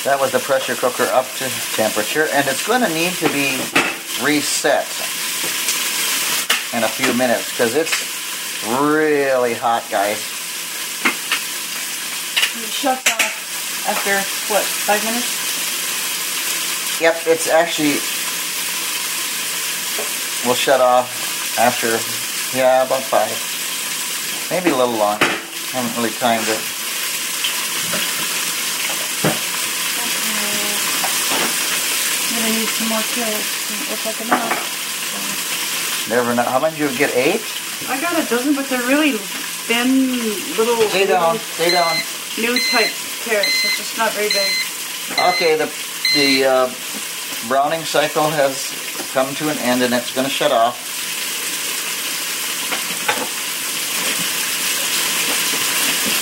[0.03, 3.55] That was the pressure cooker up to temperature, and it's going to need to be
[4.21, 4.83] reset
[6.75, 8.12] in a few minutes because it's
[8.67, 10.17] really hot, guys.
[12.55, 14.15] It shuts off after
[14.53, 14.63] what?
[14.63, 15.41] Five minutes?
[17.01, 17.97] Yep, it's actually
[20.47, 21.87] will shut off after
[22.57, 23.31] yeah about five,
[24.51, 25.25] maybe a little longer.
[25.25, 26.61] I haven't really timed it.
[32.29, 33.51] I'm gonna need some more carrots.
[33.91, 36.09] If I can enough.
[36.09, 36.43] Never know.
[36.43, 37.15] How many did you get?
[37.15, 37.62] Eight.
[37.89, 39.11] I got a dozen, but they're really
[39.67, 40.09] thin
[40.57, 41.37] little Stay down.
[41.37, 41.95] Stay down.
[42.37, 42.91] new type
[43.23, 43.61] carrots.
[43.63, 44.51] They're just not very big.
[45.35, 45.67] Okay, the
[46.15, 46.69] the uh,
[47.47, 48.71] browning cycle has
[49.13, 50.91] come to an end, and it's going to shut off.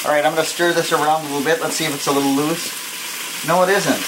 [0.05, 1.61] All right, I'm going to stir this around a little bit.
[1.61, 2.73] Let's see if it's a little loose.
[3.47, 4.01] No, it isn't.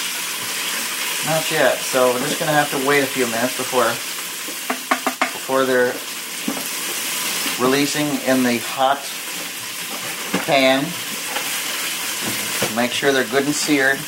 [1.26, 1.78] Not yet.
[1.78, 3.86] So we're just going to have to wait a few minutes before
[5.32, 5.94] before they're
[7.60, 9.00] releasing in the hot
[10.44, 10.84] pan.
[12.76, 13.98] Make sure they're good and seared.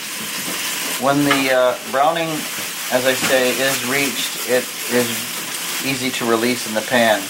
[1.02, 2.28] When the uh, browning,
[2.90, 5.08] as I say, is reached, it is
[5.84, 7.20] easy to release in the pan.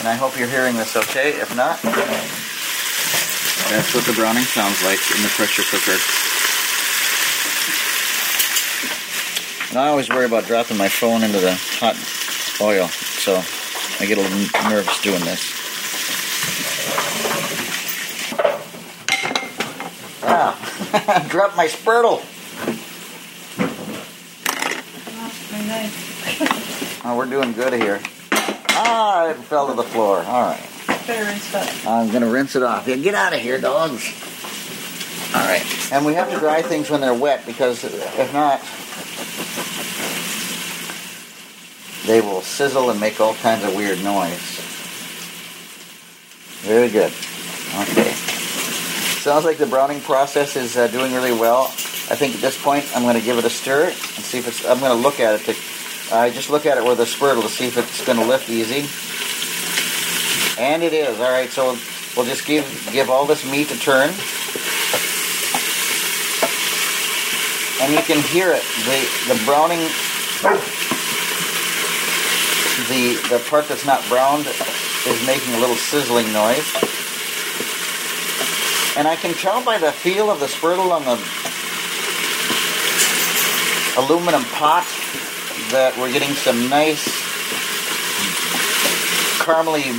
[0.00, 1.40] And I hope you're hearing this okay.
[1.40, 1.80] If not,
[3.70, 5.98] that's what the browning sounds like in the pressure cooker.
[9.70, 11.96] And I always worry about dropping my phone into the hot
[12.60, 13.42] oil, so
[14.00, 15.52] I get a little nervous doing this.
[20.24, 22.22] Ah, dropped my spurtle.
[27.04, 27.12] Oh.
[27.12, 28.00] Oh, we're doing good here.
[28.70, 30.18] Ah, it fell to the floor.
[30.18, 30.70] All right.
[31.06, 31.86] Better rinse that.
[31.86, 32.86] I'm going to rinse it off.
[32.86, 34.04] Yeah, get out of here, dogs.
[35.34, 35.64] All right.
[35.92, 38.60] And we have to dry things when they're wet because if not,
[42.06, 44.60] they will sizzle and make all kinds of weird noise.
[46.62, 47.12] Very good.
[47.80, 48.10] Okay.
[49.22, 51.64] Sounds like the browning process is uh, doing really well.
[52.10, 54.48] I think at this point I'm going to give it a stir and see if
[54.48, 54.64] it's.
[54.66, 55.44] I'm going to look at it.
[55.46, 58.24] To, I just look at it with a spurtle to see if it's going to
[58.24, 58.86] lift easy.
[60.60, 61.18] And it is.
[61.20, 61.50] All right.
[61.50, 61.78] So
[62.16, 64.10] we'll just give give all this meat a turn.
[67.80, 68.62] And you can hear it.
[68.84, 69.80] The the browning
[72.88, 76.66] the the part that's not browned is making a little sizzling noise.
[78.96, 81.16] And I can tell by the feel of the spurtle on the
[83.98, 84.84] aluminum pot
[85.70, 87.04] that we're getting some nice
[89.40, 89.92] caramely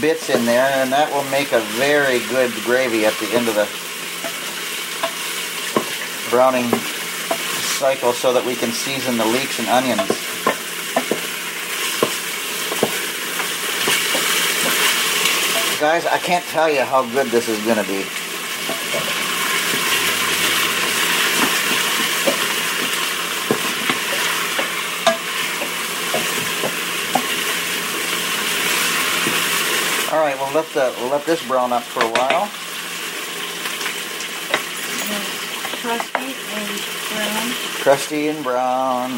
[0.00, 3.54] bits in there, and that will make a very good gravy at the end of
[3.54, 3.68] the
[6.30, 6.68] browning
[7.78, 10.31] cycle so that we can season the leeks and onions.
[15.82, 18.04] guys, I can't tell you how good this is going to be.
[30.12, 32.46] All right, we'll let the we'll let this brown up for a while.
[35.82, 36.78] Crusty and
[37.10, 37.50] brown.
[37.82, 39.10] Crusty and brown.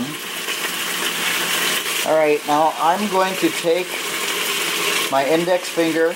[2.07, 3.89] All right, now I'm going to take
[5.11, 6.15] my index finger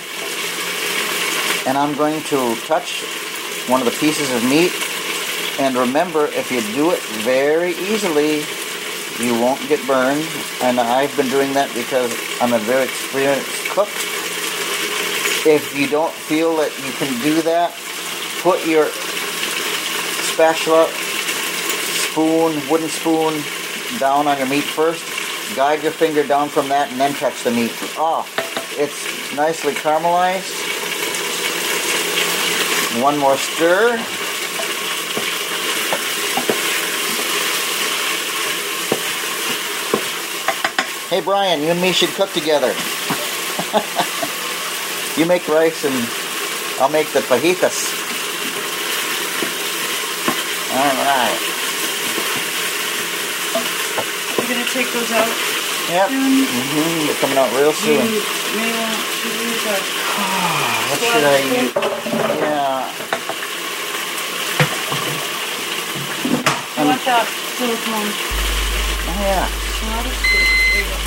[1.69, 3.03] and I'm going to touch
[3.67, 4.73] one of the pieces of meat.
[5.59, 8.41] And remember, if you do it very easily,
[9.23, 10.25] you won't get burned.
[10.63, 12.11] And I've been doing that because
[12.41, 13.87] I'm a very experienced cook.
[15.45, 17.71] If you don't feel that you can do that,
[18.41, 18.87] put your
[20.33, 20.87] spatula,
[22.09, 23.43] spoon, wooden spoon
[23.99, 25.05] down on your meat first.
[25.55, 27.73] Guide your finger down from that and then touch the meat.
[27.95, 28.27] Oh,
[28.75, 30.68] it's nicely caramelized.
[32.97, 33.97] One more stir.
[41.09, 42.69] Hey Brian, you and me should cook together.
[45.17, 45.95] you make rice and
[46.81, 47.93] I'll make the fajitas.
[50.73, 51.39] Alright.
[54.37, 55.29] You're gonna take those out
[55.89, 56.09] Yep.
[56.09, 56.45] soon.
[56.45, 57.97] hmm They're coming out real soon.
[57.97, 59.65] may want to use
[60.65, 61.69] a What should I use?
[61.69, 62.81] Yeah.
[66.77, 67.29] I want that
[67.61, 68.09] silicone.
[68.09, 69.45] Oh, yeah.
[69.85, 70.49] Not a stick.
[70.73, 70.97] There you go.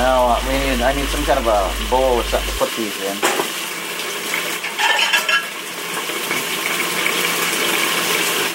[0.00, 0.80] Now uh, we need.
[0.80, 3.16] I need some kind of a bowl or something to put these in.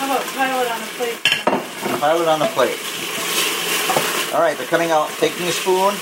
[0.01, 1.22] How about pile it on the plate?
[2.01, 2.82] Pile it on the plate.
[4.34, 5.09] All right, they're coming out.
[5.22, 5.93] Taking a spoon.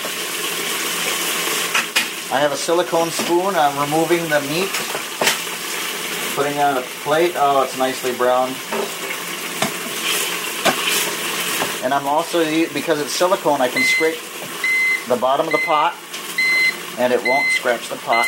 [2.31, 3.55] I have a silicone spoon.
[3.55, 4.69] I'm removing the meat.
[6.35, 7.33] Putting it on a plate.
[7.35, 8.55] Oh, it's nicely browned.
[11.83, 14.19] And I'm also because it's silicone, I can scrape
[15.07, 15.95] the bottom of the pot,
[16.99, 18.27] and it won't scratch the pot.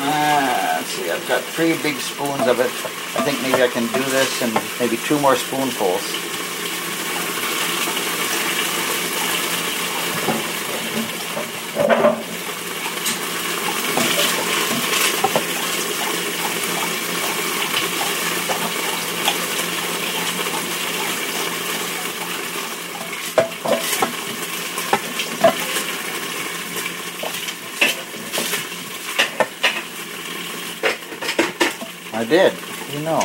[0.00, 1.10] Ah, let's see.
[1.10, 2.72] I've got three big spoons of it.
[3.18, 6.39] I think maybe I can do this and maybe two more spoonfuls.
[32.30, 32.54] Did.
[32.94, 33.18] You know.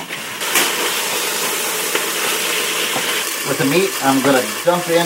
[3.46, 5.06] With the meat, I'm going to dump in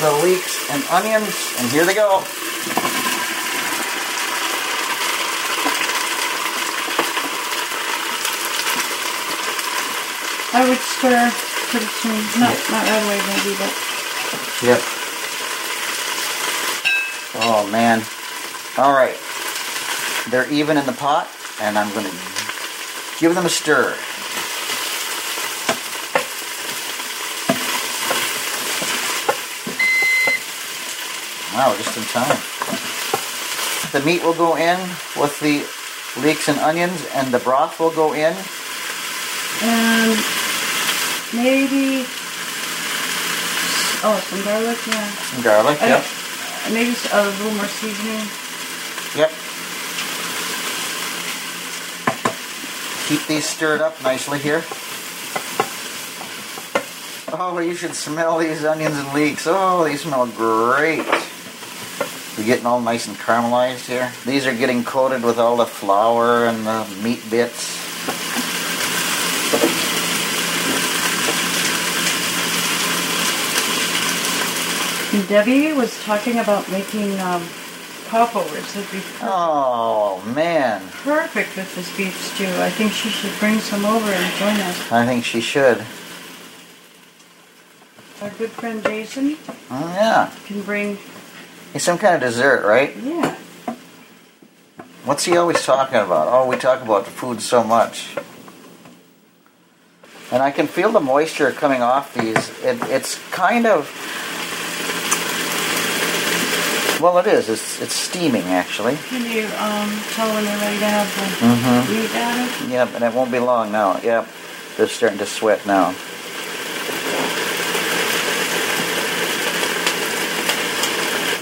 [0.00, 2.24] the leeks and onions, and here they go.
[10.54, 11.30] I would stir
[11.68, 12.16] pretty soon.
[12.40, 13.72] Not not right away maybe, but
[14.64, 14.80] Yep.
[17.44, 18.00] Oh man.
[18.78, 19.18] All right.
[20.30, 21.28] They're even in the pot,
[21.60, 22.41] and I'm going to
[23.22, 23.94] give them a stir.
[31.54, 32.36] Wow, just in time.
[33.92, 34.76] The meat will go in
[35.16, 35.62] with the
[36.20, 38.34] leeks and onions, and the broth will go in.
[39.62, 40.18] and
[41.32, 42.04] maybe
[44.02, 45.10] oh some garlic, yeah.
[45.30, 46.04] Some garlic, yep.
[46.72, 48.26] Maybe a little more seasoning.
[49.14, 49.41] Yep.
[53.12, 54.64] Keep these stirred up nicely here.
[57.30, 59.46] Oh, you should smell these onions and leeks.
[59.46, 61.04] Oh, they smell great.
[62.34, 64.10] They're getting all nice and caramelized here.
[64.24, 67.76] These are getting coated with all the flour and the meat bits.
[75.28, 77.46] Debbie was talking about making um,
[78.12, 78.76] popovers.
[78.76, 80.82] It'd be per- Oh, man.
[81.02, 82.44] perfect with this beef stew.
[82.60, 84.92] I think she should bring some over and join us.
[84.92, 85.78] I think she should.
[88.20, 89.36] Our good friend Jason
[89.70, 90.30] Oh, yeah.
[90.44, 90.98] can bring,
[91.72, 92.94] It's some kind of dessert, right?
[93.02, 93.34] yeah.
[95.04, 96.28] What's he always talking about?
[96.28, 98.14] Oh, we talk about the food so much.
[100.30, 102.50] And I can feel the moisture coming off these.
[102.62, 103.88] It, it's kind of.
[107.02, 107.48] Well, it is.
[107.48, 108.94] It's, it's steaming, actually.
[109.08, 111.92] Can you um, tell when they're ready to have the Mm-hmm.
[111.92, 112.70] meat added?
[112.70, 113.98] Yep, and it won't be long now.
[114.00, 114.28] Yep,
[114.76, 115.88] they're starting to sweat now.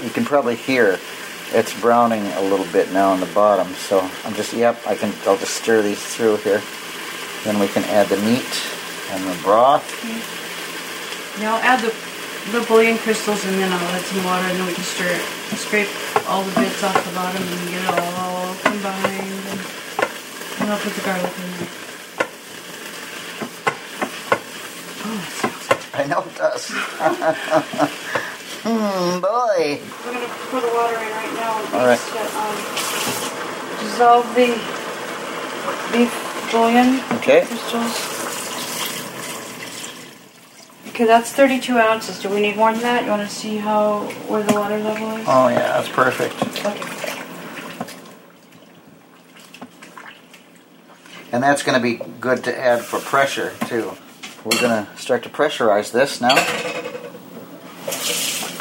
[0.03, 0.97] You can probably hear
[1.53, 3.67] it's browning a little bit now on the bottom.
[3.73, 6.61] So I'm just, yep, I can, I'll just stir these through here.
[7.43, 8.49] Then we can add the meat
[9.11, 9.85] and the broth.
[11.39, 11.93] Now add the
[12.49, 15.21] the bouillon crystals and then I'll add some water and then we can stir it.
[15.57, 15.89] Scrape
[16.27, 19.45] all the bits off the bottom and get it all combined.
[20.59, 21.69] And, I'll put the garlic in there.
[25.03, 25.83] Oh, smells good.
[25.93, 26.71] I know it does.
[28.63, 29.81] Hmm, boy.
[30.05, 31.97] We're gonna pour the water in right now and All right.
[31.97, 32.55] to um,
[33.81, 34.53] dissolve the
[35.91, 36.13] beef
[36.51, 37.41] bouillon Okay.
[37.47, 38.20] crystals.
[41.01, 42.19] Okay, that's 32 ounces.
[42.19, 43.03] Do we need more than that?
[43.05, 45.25] You want to see how where the water level is?
[45.27, 46.39] Oh, yeah, that's perfect.
[46.63, 47.23] Okay.
[51.31, 53.93] And that's going to be good to add for pressure, too.
[54.45, 56.35] We're going to start to pressurize this now.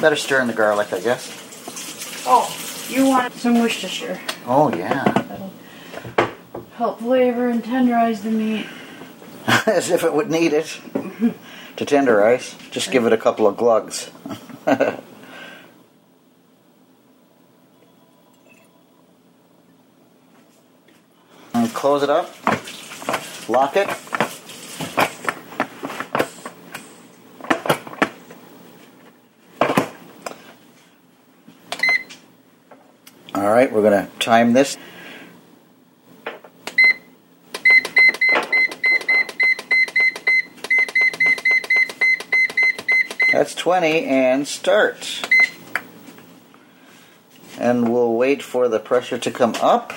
[0.01, 2.25] Better stir in the garlic, I guess.
[2.27, 2.49] Oh,
[2.89, 4.19] you want some Worcestershire.
[4.47, 5.05] Oh, yeah.
[5.05, 5.53] That'll
[6.77, 8.67] help flavor and tenderize the meat.
[9.67, 10.81] As if it would need it
[11.81, 12.71] to tenderize.
[12.71, 14.11] Just give it a couple of glugs.
[14.67, 15.01] and
[21.73, 22.29] close it up.
[23.49, 23.89] Lock it.
[33.35, 34.77] All right, we're going to time this.
[43.33, 45.21] That's 20 and start.
[47.59, 49.93] And we'll wait for the pressure to come up,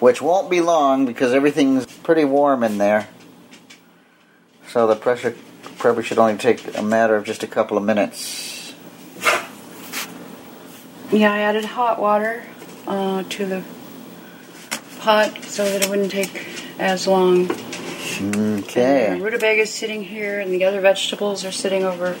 [0.00, 3.08] which won't be long because everything's pretty warm in there.
[4.66, 5.36] So the pressure
[5.78, 8.74] probably should only take a matter of just a couple of minutes.
[11.12, 12.42] Yeah, I added hot water
[12.88, 13.62] uh, to the
[14.98, 16.44] pot so that it wouldn't take
[16.80, 17.48] as long.
[18.20, 19.06] Okay.
[19.10, 22.16] And the rutabaga is sitting here, and the other vegetables are sitting over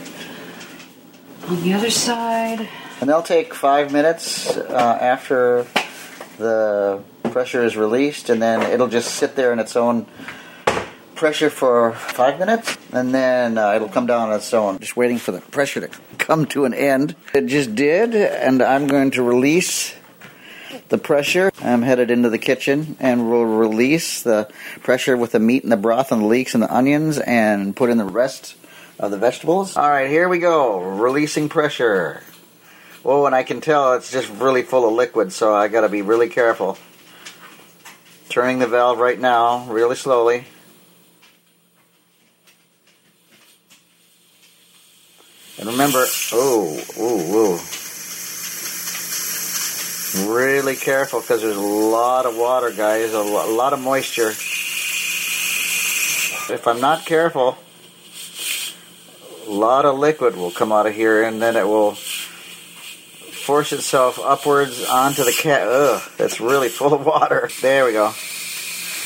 [1.52, 2.68] on the other side.
[3.00, 5.66] And they'll take five minutes uh, after
[6.38, 10.06] the pressure is released, and then it'll just sit there in its own
[11.14, 14.78] pressure for five minutes, and then uh, it'll come down on its own.
[14.78, 15.88] Just waiting for the pressure to
[16.18, 17.14] come to an end.
[17.34, 19.94] It just did, and I'm going to release
[20.88, 21.52] the pressure.
[21.60, 24.50] I'm headed into the kitchen, and we'll release the
[24.82, 27.90] pressure with the meat and the broth and the leeks and the onions, and put
[27.90, 28.56] in the rest
[29.02, 29.76] of the vegetables.
[29.76, 30.80] All right, here we go.
[30.80, 32.22] Releasing pressure.
[33.02, 36.02] Whoa, and I can tell it's just really full of liquid, so I gotta be
[36.02, 36.78] really careful.
[38.28, 40.44] Turning the valve right now, really slowly.
[45.58, 47.58] And remember, oh, oh,
[50.16, 50.32] oh.
[50.32, 54.30] Really careful because there's a lot of water, guys, a lot of moisture.
[56.52, 57.58] If I'm not careful,
[59.50, 61.96] lot of liquid will come out of here and then it will
[63.42, 65.66] force itself upwards onto the cat.
[65.66, 67.50] Ugh, that's really full of water.
[67.60, 68.12] There we go.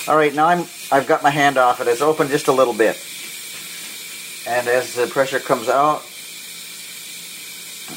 [0.09, 1.89] All right, now I'm I've got my hand off it.
[1.89, 2.97] It's open just a little bit,
[4.47, 6.03] and as the pressure comes out,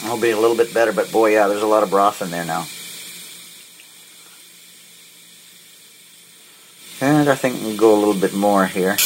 [0.03, 0.91] it'll be a little bit better.
[0.91, 2.65] But boy, yeah, there's a lot of broth in there now.
[7.01, 8.97] And I think we'll go a little bit more here.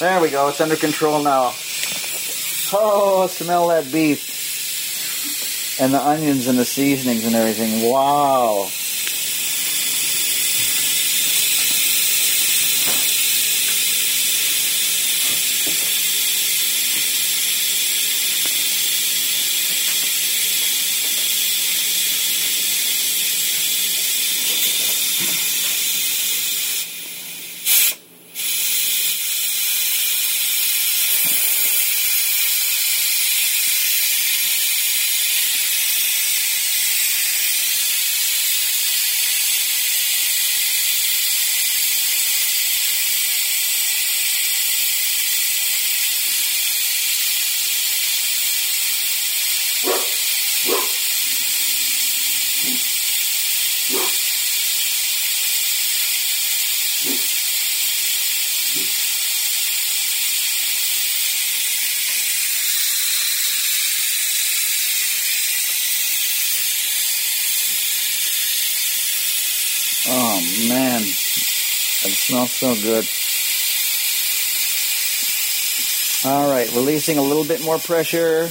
[0.00, 0.48] There we go.
[0.48, 1.52] It's under control now.
[2.72, 5.78] Oh, smell that beef.
[5.80, 7.90] And the onions and the seasonings and everything.
[7.90, 8.68] Wow.
[57.06, 57.10] Oh
[70.68, 73.06] man, that smells so good.
[76.26, 78.48] All right, releasing a little bit more pressure.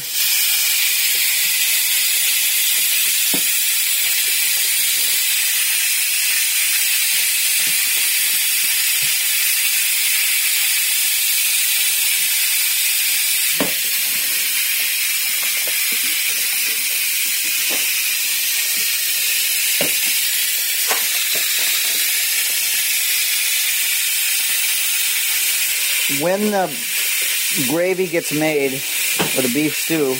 [26.23, 30.15] when the gravy gets made for the beef stew,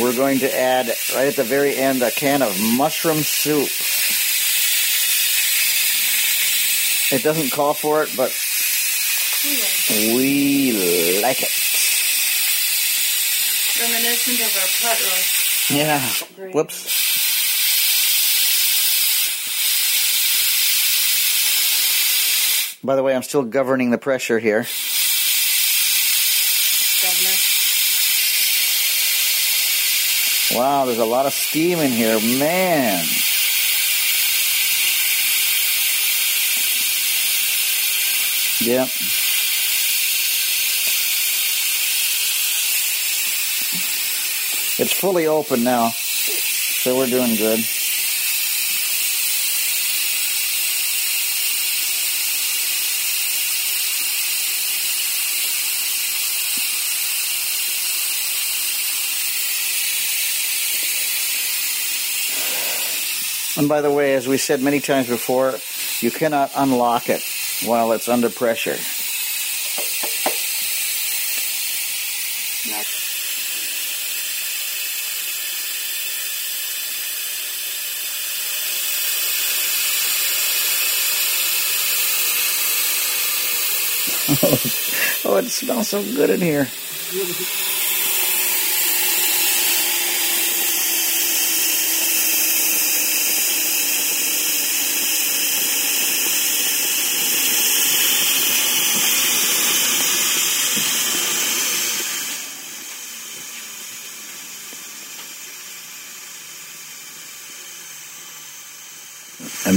[0.00, 3.68] we're going to add right at the very end a can of mushroom soup.
[7.10, 8.30] It doesn't call for it, but
[10.14, 11.50] we like it.
[13.80, 15.70] Reminiscent of our pot roast.
[15.70, 16.50] Yeah.
[16.52, 17.07] Whoops.
[22.88, 24.62] By the way, I'm still governing the pressure here.
[27.02, 27.36] Governor.
[30.58, 32.18] Wow, there's a lot of steam in here.
[32.38, 33.04] Man.
[38.62, 38.88] Yep.
[44.78, 47.60] It's fully open now, so we're doing good.
[63.58, 65.58] And by the way, as we said many times before,
[66.00, 67.24] you cannot unlock it
[67.66, 68.78] while it's under pressure.
[85.24, 86.68] oh, it smells so good in here.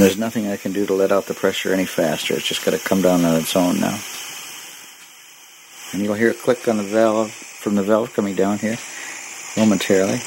[0.02, 2.34] There's nothing I can do to let out the pressure any faster.
[2.34, 4.00] It's just got to come down on its own now.
[5.94, 8.78] And you'll hear a click on the valve from the valve coming down here
[9.56, 10.20] momentarily.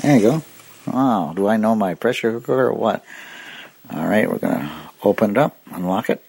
[0.00, 0.42] There you go.
[0.86, 3.04] Wow, do I know my pressure cooker or what?
[3.92, 4.70] All right, we're going to
[5.02, 6.24] open it up, unlock it,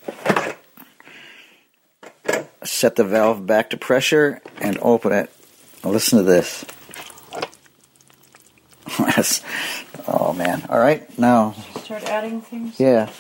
[2.64, 5.32] set the valve back to pressure, and open it.
[5.84, 6.66] Listen to this.
[10.08, 10.64] Oh man.
[10.70, 11.56] All right, now,
[11.86, 12.80] Start adding things.
[12.80, 13.12] yeah.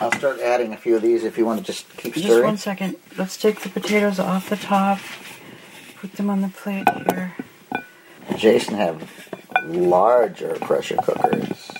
[0.00, 2.44] I'll start adding a few of these if you want to just keep Just stirring.
[2.44, 2.96] one second.
[3.16, 4.98] Let's take the potatoes off the top.
[6.00, 7.36] Put them on the plate here.
[8.36, 9.08] Jason have
[9.66, 11.70] larger pressure cookers.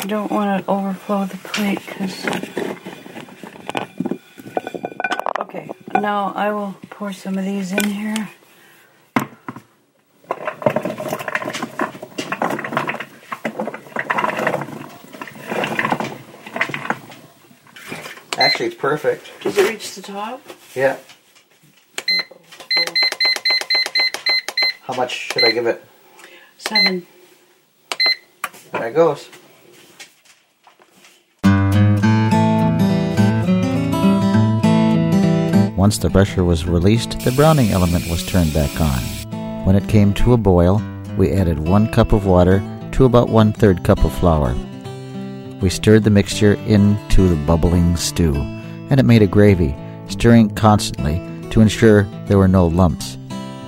[0.00, 2.26] I don't want to overflow the plate because.
[5.38, 5.70] Okay,
[6.00, 8.28] now I will pour some of these in here.
[18.38, 19.32] Actually, it's perfect.
[19.40, 20.40] Does it reach the top?
[20.76, 20.96] Yeah.
[24.82, 25.84] How much should I give it?
[26.58, 27.04] Seven.
[28.70, 29.28] There it goes.
[35.82, 39.00] Once the pressure was released, the browning element was turned back on.
[39.64, 40.80] When it came to a boil,
[41.18, 42.62] we added one cup of water
[42.92, 44.54] to about one third cup of flour.
[45.60, 48.32] We stirred the mixture into the bubbling stew,
[48.90, 49.74] and it made a gravy,
[50.06, 51.16] stirring constantly
[51.50, 53.18] to ensure there were no lumps.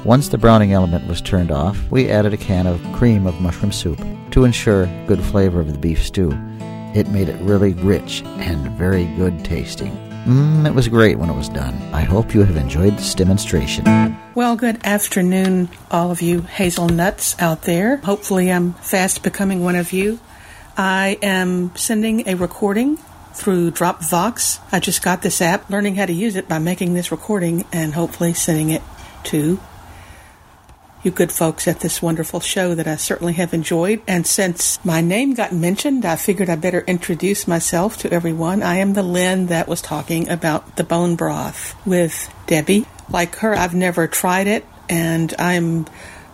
[0.05, 3.73] Once the browning element was turned off, we added a can of cream of mushroom
[3.73, 3.99] soup
[4.31, 6.31] to ensure good flavor of the beef stew.
[6.95, 10.14] It made it really rich and very good tasting.
[10.25, 11.75] Mmm, it was great when it was done.
[11.93, 13.85] I hope you have enjoyed this demonstration.
[14.35, 17.99] Well, good afternoon, all of you hazelnuts out there.
[17.99, 20.19] Hopefully, I'm fast becoming one of you.
[20.79, 22.97] I am sending a recording
[23.35, 24.61] through Dropbox.
[24.73, 27.93] I just got this app, learning how to use it by making this recording and
[27.93, 28.83] hopefully sending it
[29.25, 29.61] to
[31.05, 34.01] you good folks at this wonderful show that I certainly have enjoyed.
[34.07, 38.63] And since my name got mentioned, I figured I better introduce myself to everyone.
[38.63, 42.87] I am the Lynn that was talking about the bone broth with Debbie.
[43.11, 45.87] Like her, I've never tried it, and I'm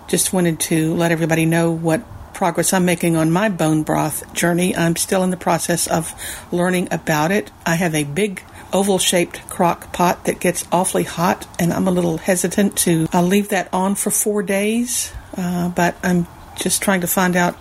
[0.07, 2.03] just wanted to let everybody know what
[2.33, 4.75] progress I'm making on my bone broth journey.
[4.77, 6.14] I'm still in the process of
[6.53, 7.51] learning about it.
[7.66, 8.43] I have a big
[8.73, 13.23] oval shaped crock pot that gets awfully hot, and I'm a little hesitant to uh,
[13.23, 15.12] leave that on for four days.
[15.37, 17.57] Uh, but I'm just trying to find out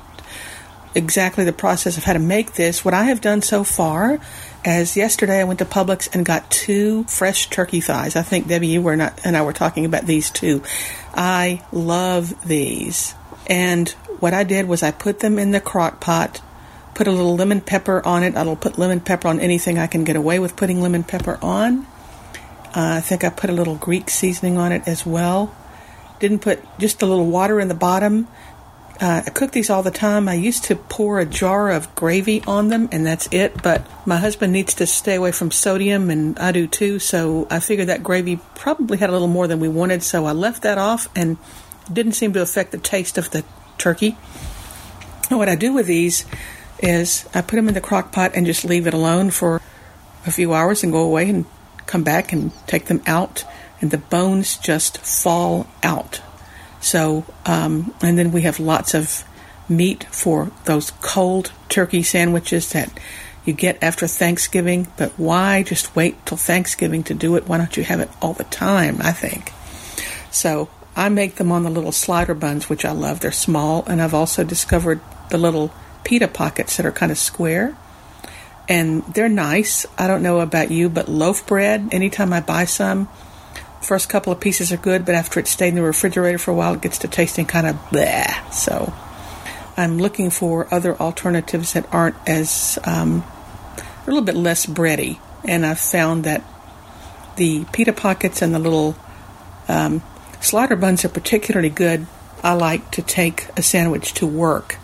[0.96, 4.20] exactly the process of how to make this, what I have done so far,
[4.66, 8.16] as yesterday I went to Publix and got two fresh turkey thighs.
[8.16, 10.64] I think Debbie, you were not, and I were talking about these too.
[11.14, 13.14] I love these.
[13.48, 13.90] And
[14.20, 16.42] what I did was I put them in the crock pot,
[16.96, 18.36] put a little lemon pepper on it.
[18.36, 21.86] I'll put lemon pepper on anything I can get away with putting lemon pepper on.
[22.68, 25.56] Uh, I think I put a little Greek seasoning on it as well.
[26.20, 28.28] Didn't put just a little water in the bottom.
[29.02, 30.28] Uh, I cook these all the time.
[30.28, 33.64] I used to pour a jar of gravy on them, and that's it.
[33.64, 37.00] But my husband needs to stay away from sodium, and I do too.
[37.00, 40.04] So I figured that gravy probably had a little more than we wanted.
[40.04, 41.38] So I left that off, and
[41.92, 43.46] didn't seem to affect the taste of the
[43.78, 44.18] turkey.
[45.30, 46.26] What I do with these
[46.82, 49.62] is I put them in the crock pot and just leave it alone for
[50.26, 51.46] a few hours and go away and
[51.86, 53.46] come back and take them out,
[53.82, 56.22] and the bones just fall out
[56.82, 59.24] so, um, and then we have lots of
[59.68, 62.92] meat for those cold turkey sandwiches that
[63.46, 64.88] you get after Thanksgiving.
[64.98, 67.48] But why just wait till Thanksgiving to do it?
[67.48, 69.00] Why don't you have it all the time?
[69.02, 69.52] I think.
[70.32, 73.20] So I make them on the little slider buns, which I love.
[73.20, 75.72] They're small, and I've also discovered the little
[76.04, 77.78] pita pockets that are kind of square.
[78.68, 79.86] And they're nice.
[79.98, 83.10] I don't know about you, but loaf bread, anytime I buy some,
[83.82, 86.54] First couple of pieces are good, but after it's stayed in the refrigerator for a
[86.54, 88.52] while, it gets to tasting kind of bleh.
[88.52, 88.94] So
[89.78, 93.24] I'm looking for other alternatives that aren't as um,
[93.78, 95.20] a little bit less bready.
[95.46, 96.44] And I've found that
[97.38, 98.98] the pita pockets and the little
[99.70, 100.04] um,
[100.42, 102.06] slider buns are particularly good.
[102.44, 104.78] I like to take a sandwich to work,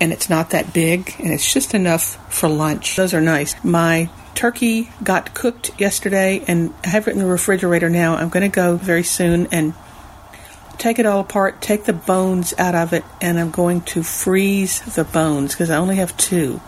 [0.00, 2.96] and it's not that big, and it's just enough for lunch.
[2.96, 3.54] Those are nice.
[3.64, 8.14] My turkey got cooked yesterday and I have it in the refrigerator now.
[8.14, 9.74] I'm going to go very soon and
[10.78, 14.80] take it all apart, take the bones out of it, and I'm going to freeze
[14.94, 16.60] the bones because I only have two.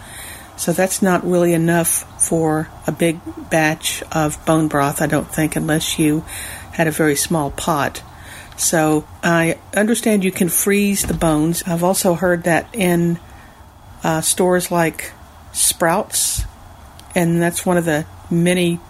[0.57, 1.89] So that's not really enough
[2.21, 3.21] for a big
[3.51, 6.25] batch of bone broth, I don't think, unless you
[6.73, 8.03] had a very small pot.
[8.61, 11.63] So I understand you can freeze the bones.
[11.67, 13.19] I've also heard that in
[14.05, 15.13] uh, stores like
[15.53, 16.45] Sprouts
[17.15, 18.81] and that's one of the many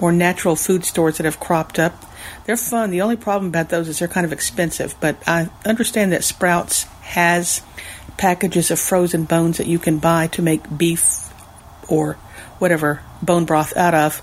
[0.00, 2.04] more natural food stores that have cropped up.
[2.44, 2.90] They're fun.
[2.90, 6.84] The only problem about those is they're kind of expensive, but I understand that Sprouts
[7.02, 7.62] has
[8.16, 11.32] packages of frozen bones that you can buy to make beef
[11.88, 12.14] or
[12.58, 14.22] whatever bone broth out of.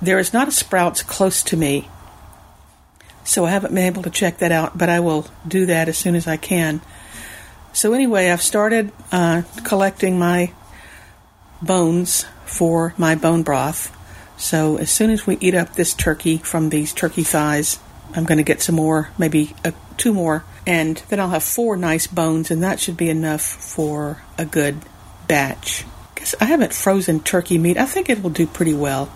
[0.00, 1.88] There is not a Sprouts close to me,
[3.28, 5.98] so I haven't been able to check that out, but I will do that as
[5.98, 6.80] soon as I can.
[7.74, 10.52] So, anyway, I've started uh, collecting my
[11.60, 13.94] bones for my bone broth.
[14.38, 17.78] So as soon as we eat up this turkey from these turkey thighs,
[18.14, 21.76] I'm going to get some more, maybe uh, two more, and then I'll have four
[21.76, 24.78] nice bones, and that should be enough for a good
[25.26, 25.84] batch.
[26.14, 27.76] Guess I haven't frozen turkey meat.
[27.76, 29.12] I think it will do pretty well.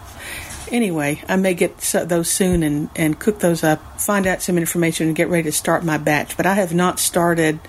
[0.73, 5.09] Anyway, I may get those soon and, and cook those up, find out some information,
[5.09, 6.35] and get ready to start my batch.
[6.35, 7.61] But I have not started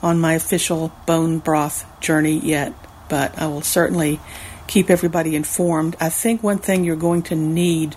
[0.00, 2.72] on my official bone broth journey yet,
[3.08, 4.20] but I will certainly
[4.68, 5.96] keep everybody informed.
[5.98, 7.96] I think one thing you're going to need,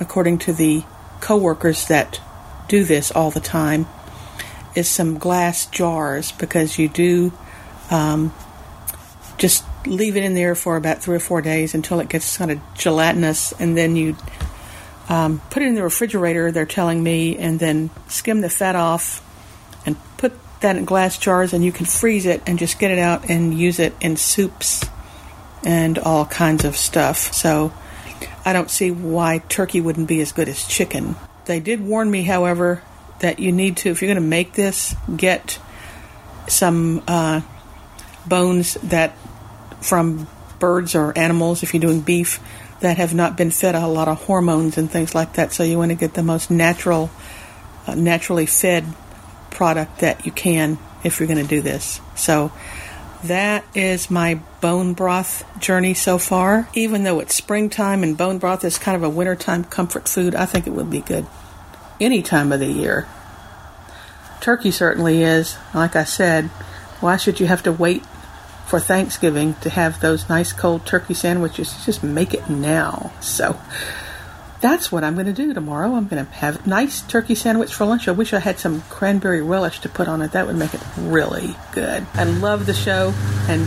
[0.00, 0.82] according to the
[1.20, 2.18] coworkers that
[2.68, 3.86] do this all the time,
[4.74, 7.34] is some glass jars because you do
[7.90, 8.32] um,
[9.36, 12.50] just leave it in there for about three or four days until it gets kind
[12.50, 14.16] of gelatinous, and then you
[15.08, 16.52] um, put it in the refrigerator.
[16.52, 19.22] They're telling me, and then skim the fat off
[19.86, 22.98] and put that in glass jars, and you can freeze it and just get it
[22.98, 24.84] out and use it in soups
[25.64, 27.32] and all kinds of stuff.
[27.32, 27.72] So
[28.44, 31.16] I don't see why turkey wouldn't be as good as chicken.
[31.46, 32.82] They did warn me, however,
[33.20, 35.58] that you need to, if you're going to make this, get
[36.48, 37.40] some uh,
[38.26, 39.16] bones that
[39.86, 40.26] from
[40.58, 42.40] birds or animals, if you're doing beef,
[42.80, 45.52] that have not been fed a lot of hormones and things like that.
[45.52, 47.10] So you want to get the most natural,
[47.86, 48.84] uh, naturally fed
[49.50, 52.00] product that you can if you're going to do this.
[52.16, 52.52] So
[53.24, 56.68] that is my bone broth journey so far.
[56.74, 60.46] Even though it's springtime and bone broth is kind of a wintertime comfort food, I
[60.46, 61.26] think it would be good
[61.98, 63.08] any time of the year.
[64.40, 65.56] Turkey certainly is.
[65.74, 66.44] Like I said,
[67.00, 68.02] why should you have to wait
[68.66, 71.84] for Thanksgiving to have those nice cold turkey sandwiches?
[71.84, 73.12] Just make it now.
[73.20, 73.58] So,
[74.60, 75.94] that's what I'm going to do tomorrow.
[75.94, 78.08] I'm going to have a nice turkey sandwich for lunch.
[78.08, 80.32] I wish I had some cranberry relish to put on it.
[80.32, 82.06] That would make it really good.
[82.14, 83.12] I love the show
[83.48, 83.66] and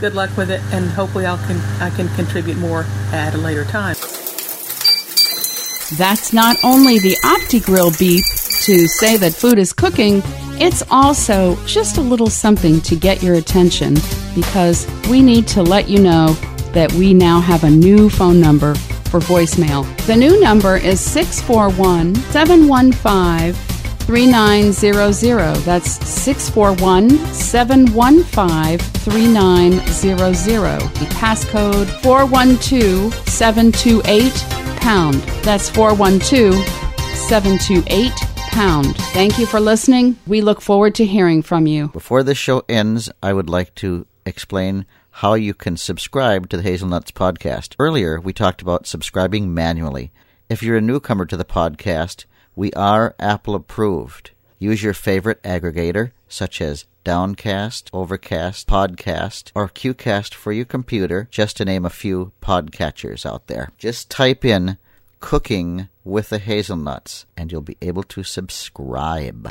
[0.00, 0.60] good luck with it.
[0.72, 3.96] And hopefully I can I can contribute more at a later time.
[5.98, 8.24] That's not only the OptiGrill beep
[8.64, 10.22] to say that food is cooking.
[10.60, 13.94] It's also just a little something to get your attention
[14.34, 16.34] because we need to let you know
[16.74, 19.86] that we now have a new phone number for voicemail.
[20.06, 23.54] The new number is 641 715
[24.00, 25.54] 3900.
[25.64, 30.80] That's 641 715 3900.
[30.80, 34.32] The passcode 412 728
[34.82, 35.14] pound.
[35.42, 36.54] That's 412
[37.16, 38.96] 728 pound.
[39.12, 40.16] Thank you for listening.
[40.26, 41.88] We look forward to hearing from you.
[41.88, 46.62] Before this show ends, I would like to explain how you can subscribe to the
[46.62, 47.74] Hazelnuts podcast.
[47.78, 50.12] Earlier, we talked about subscribing manually.
[50.48, 52.24] If you're a newcomer to the podcast,
[52.54, 54.30] we are Apple approved.
[54.58, 61.56] Use your favorite aggregator, such as Downcast, Overcast, Podcast, or QCast for your computer, just
[61.56, 63.70] to name a few podcatchers out there.
[63.78, 64.76] Just type in
[65.20, 69.46] Cooking with the Hazelnuts, and you'll be able to subscribe.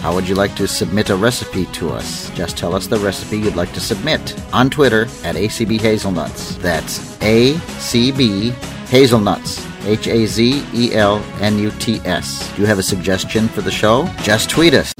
[0.00, 2.30] How would you like to submit a recipe to us?
[2.30, 6.56] Just tell us the recipe you'd like to submit on Twitter at ACB Hazelnuts.
[6.56, 8.50] That's ACB
[8.88, 9.66] Hazelnuts.
[9.86, 12.50] H A Z E L N U T S.
[12.54, 14.06] Do you have a suggestion for the show?
[14.22, 14.94] Just tweet us.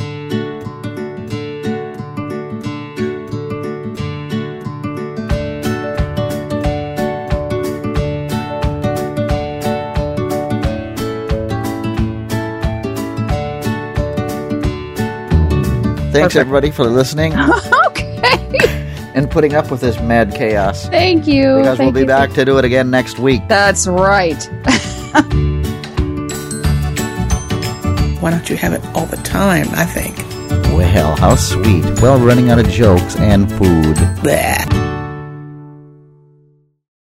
[16.14, 16.46] Thanks, Perfect.
[16.46, 17.32] everybody, for listening
[17.88, 19.10] okay.
[19.16, 20.88] and putting up with this mad chaos.
[20.88, 21.56] Thank you.
[21.56, 22.06] Because we'll be you.
[22.06, 23.42] back to do it again next week.
[23.48, 24.40] That's right.
[28.20, 29.66] Why don't you have it all the time?
[29.72, 30.16] I think.
[30.72, 31.84] Well, how sweet.
[32.00, 33.96] Well, running out of jokes and food.
[34.22, 34.93] Bleh.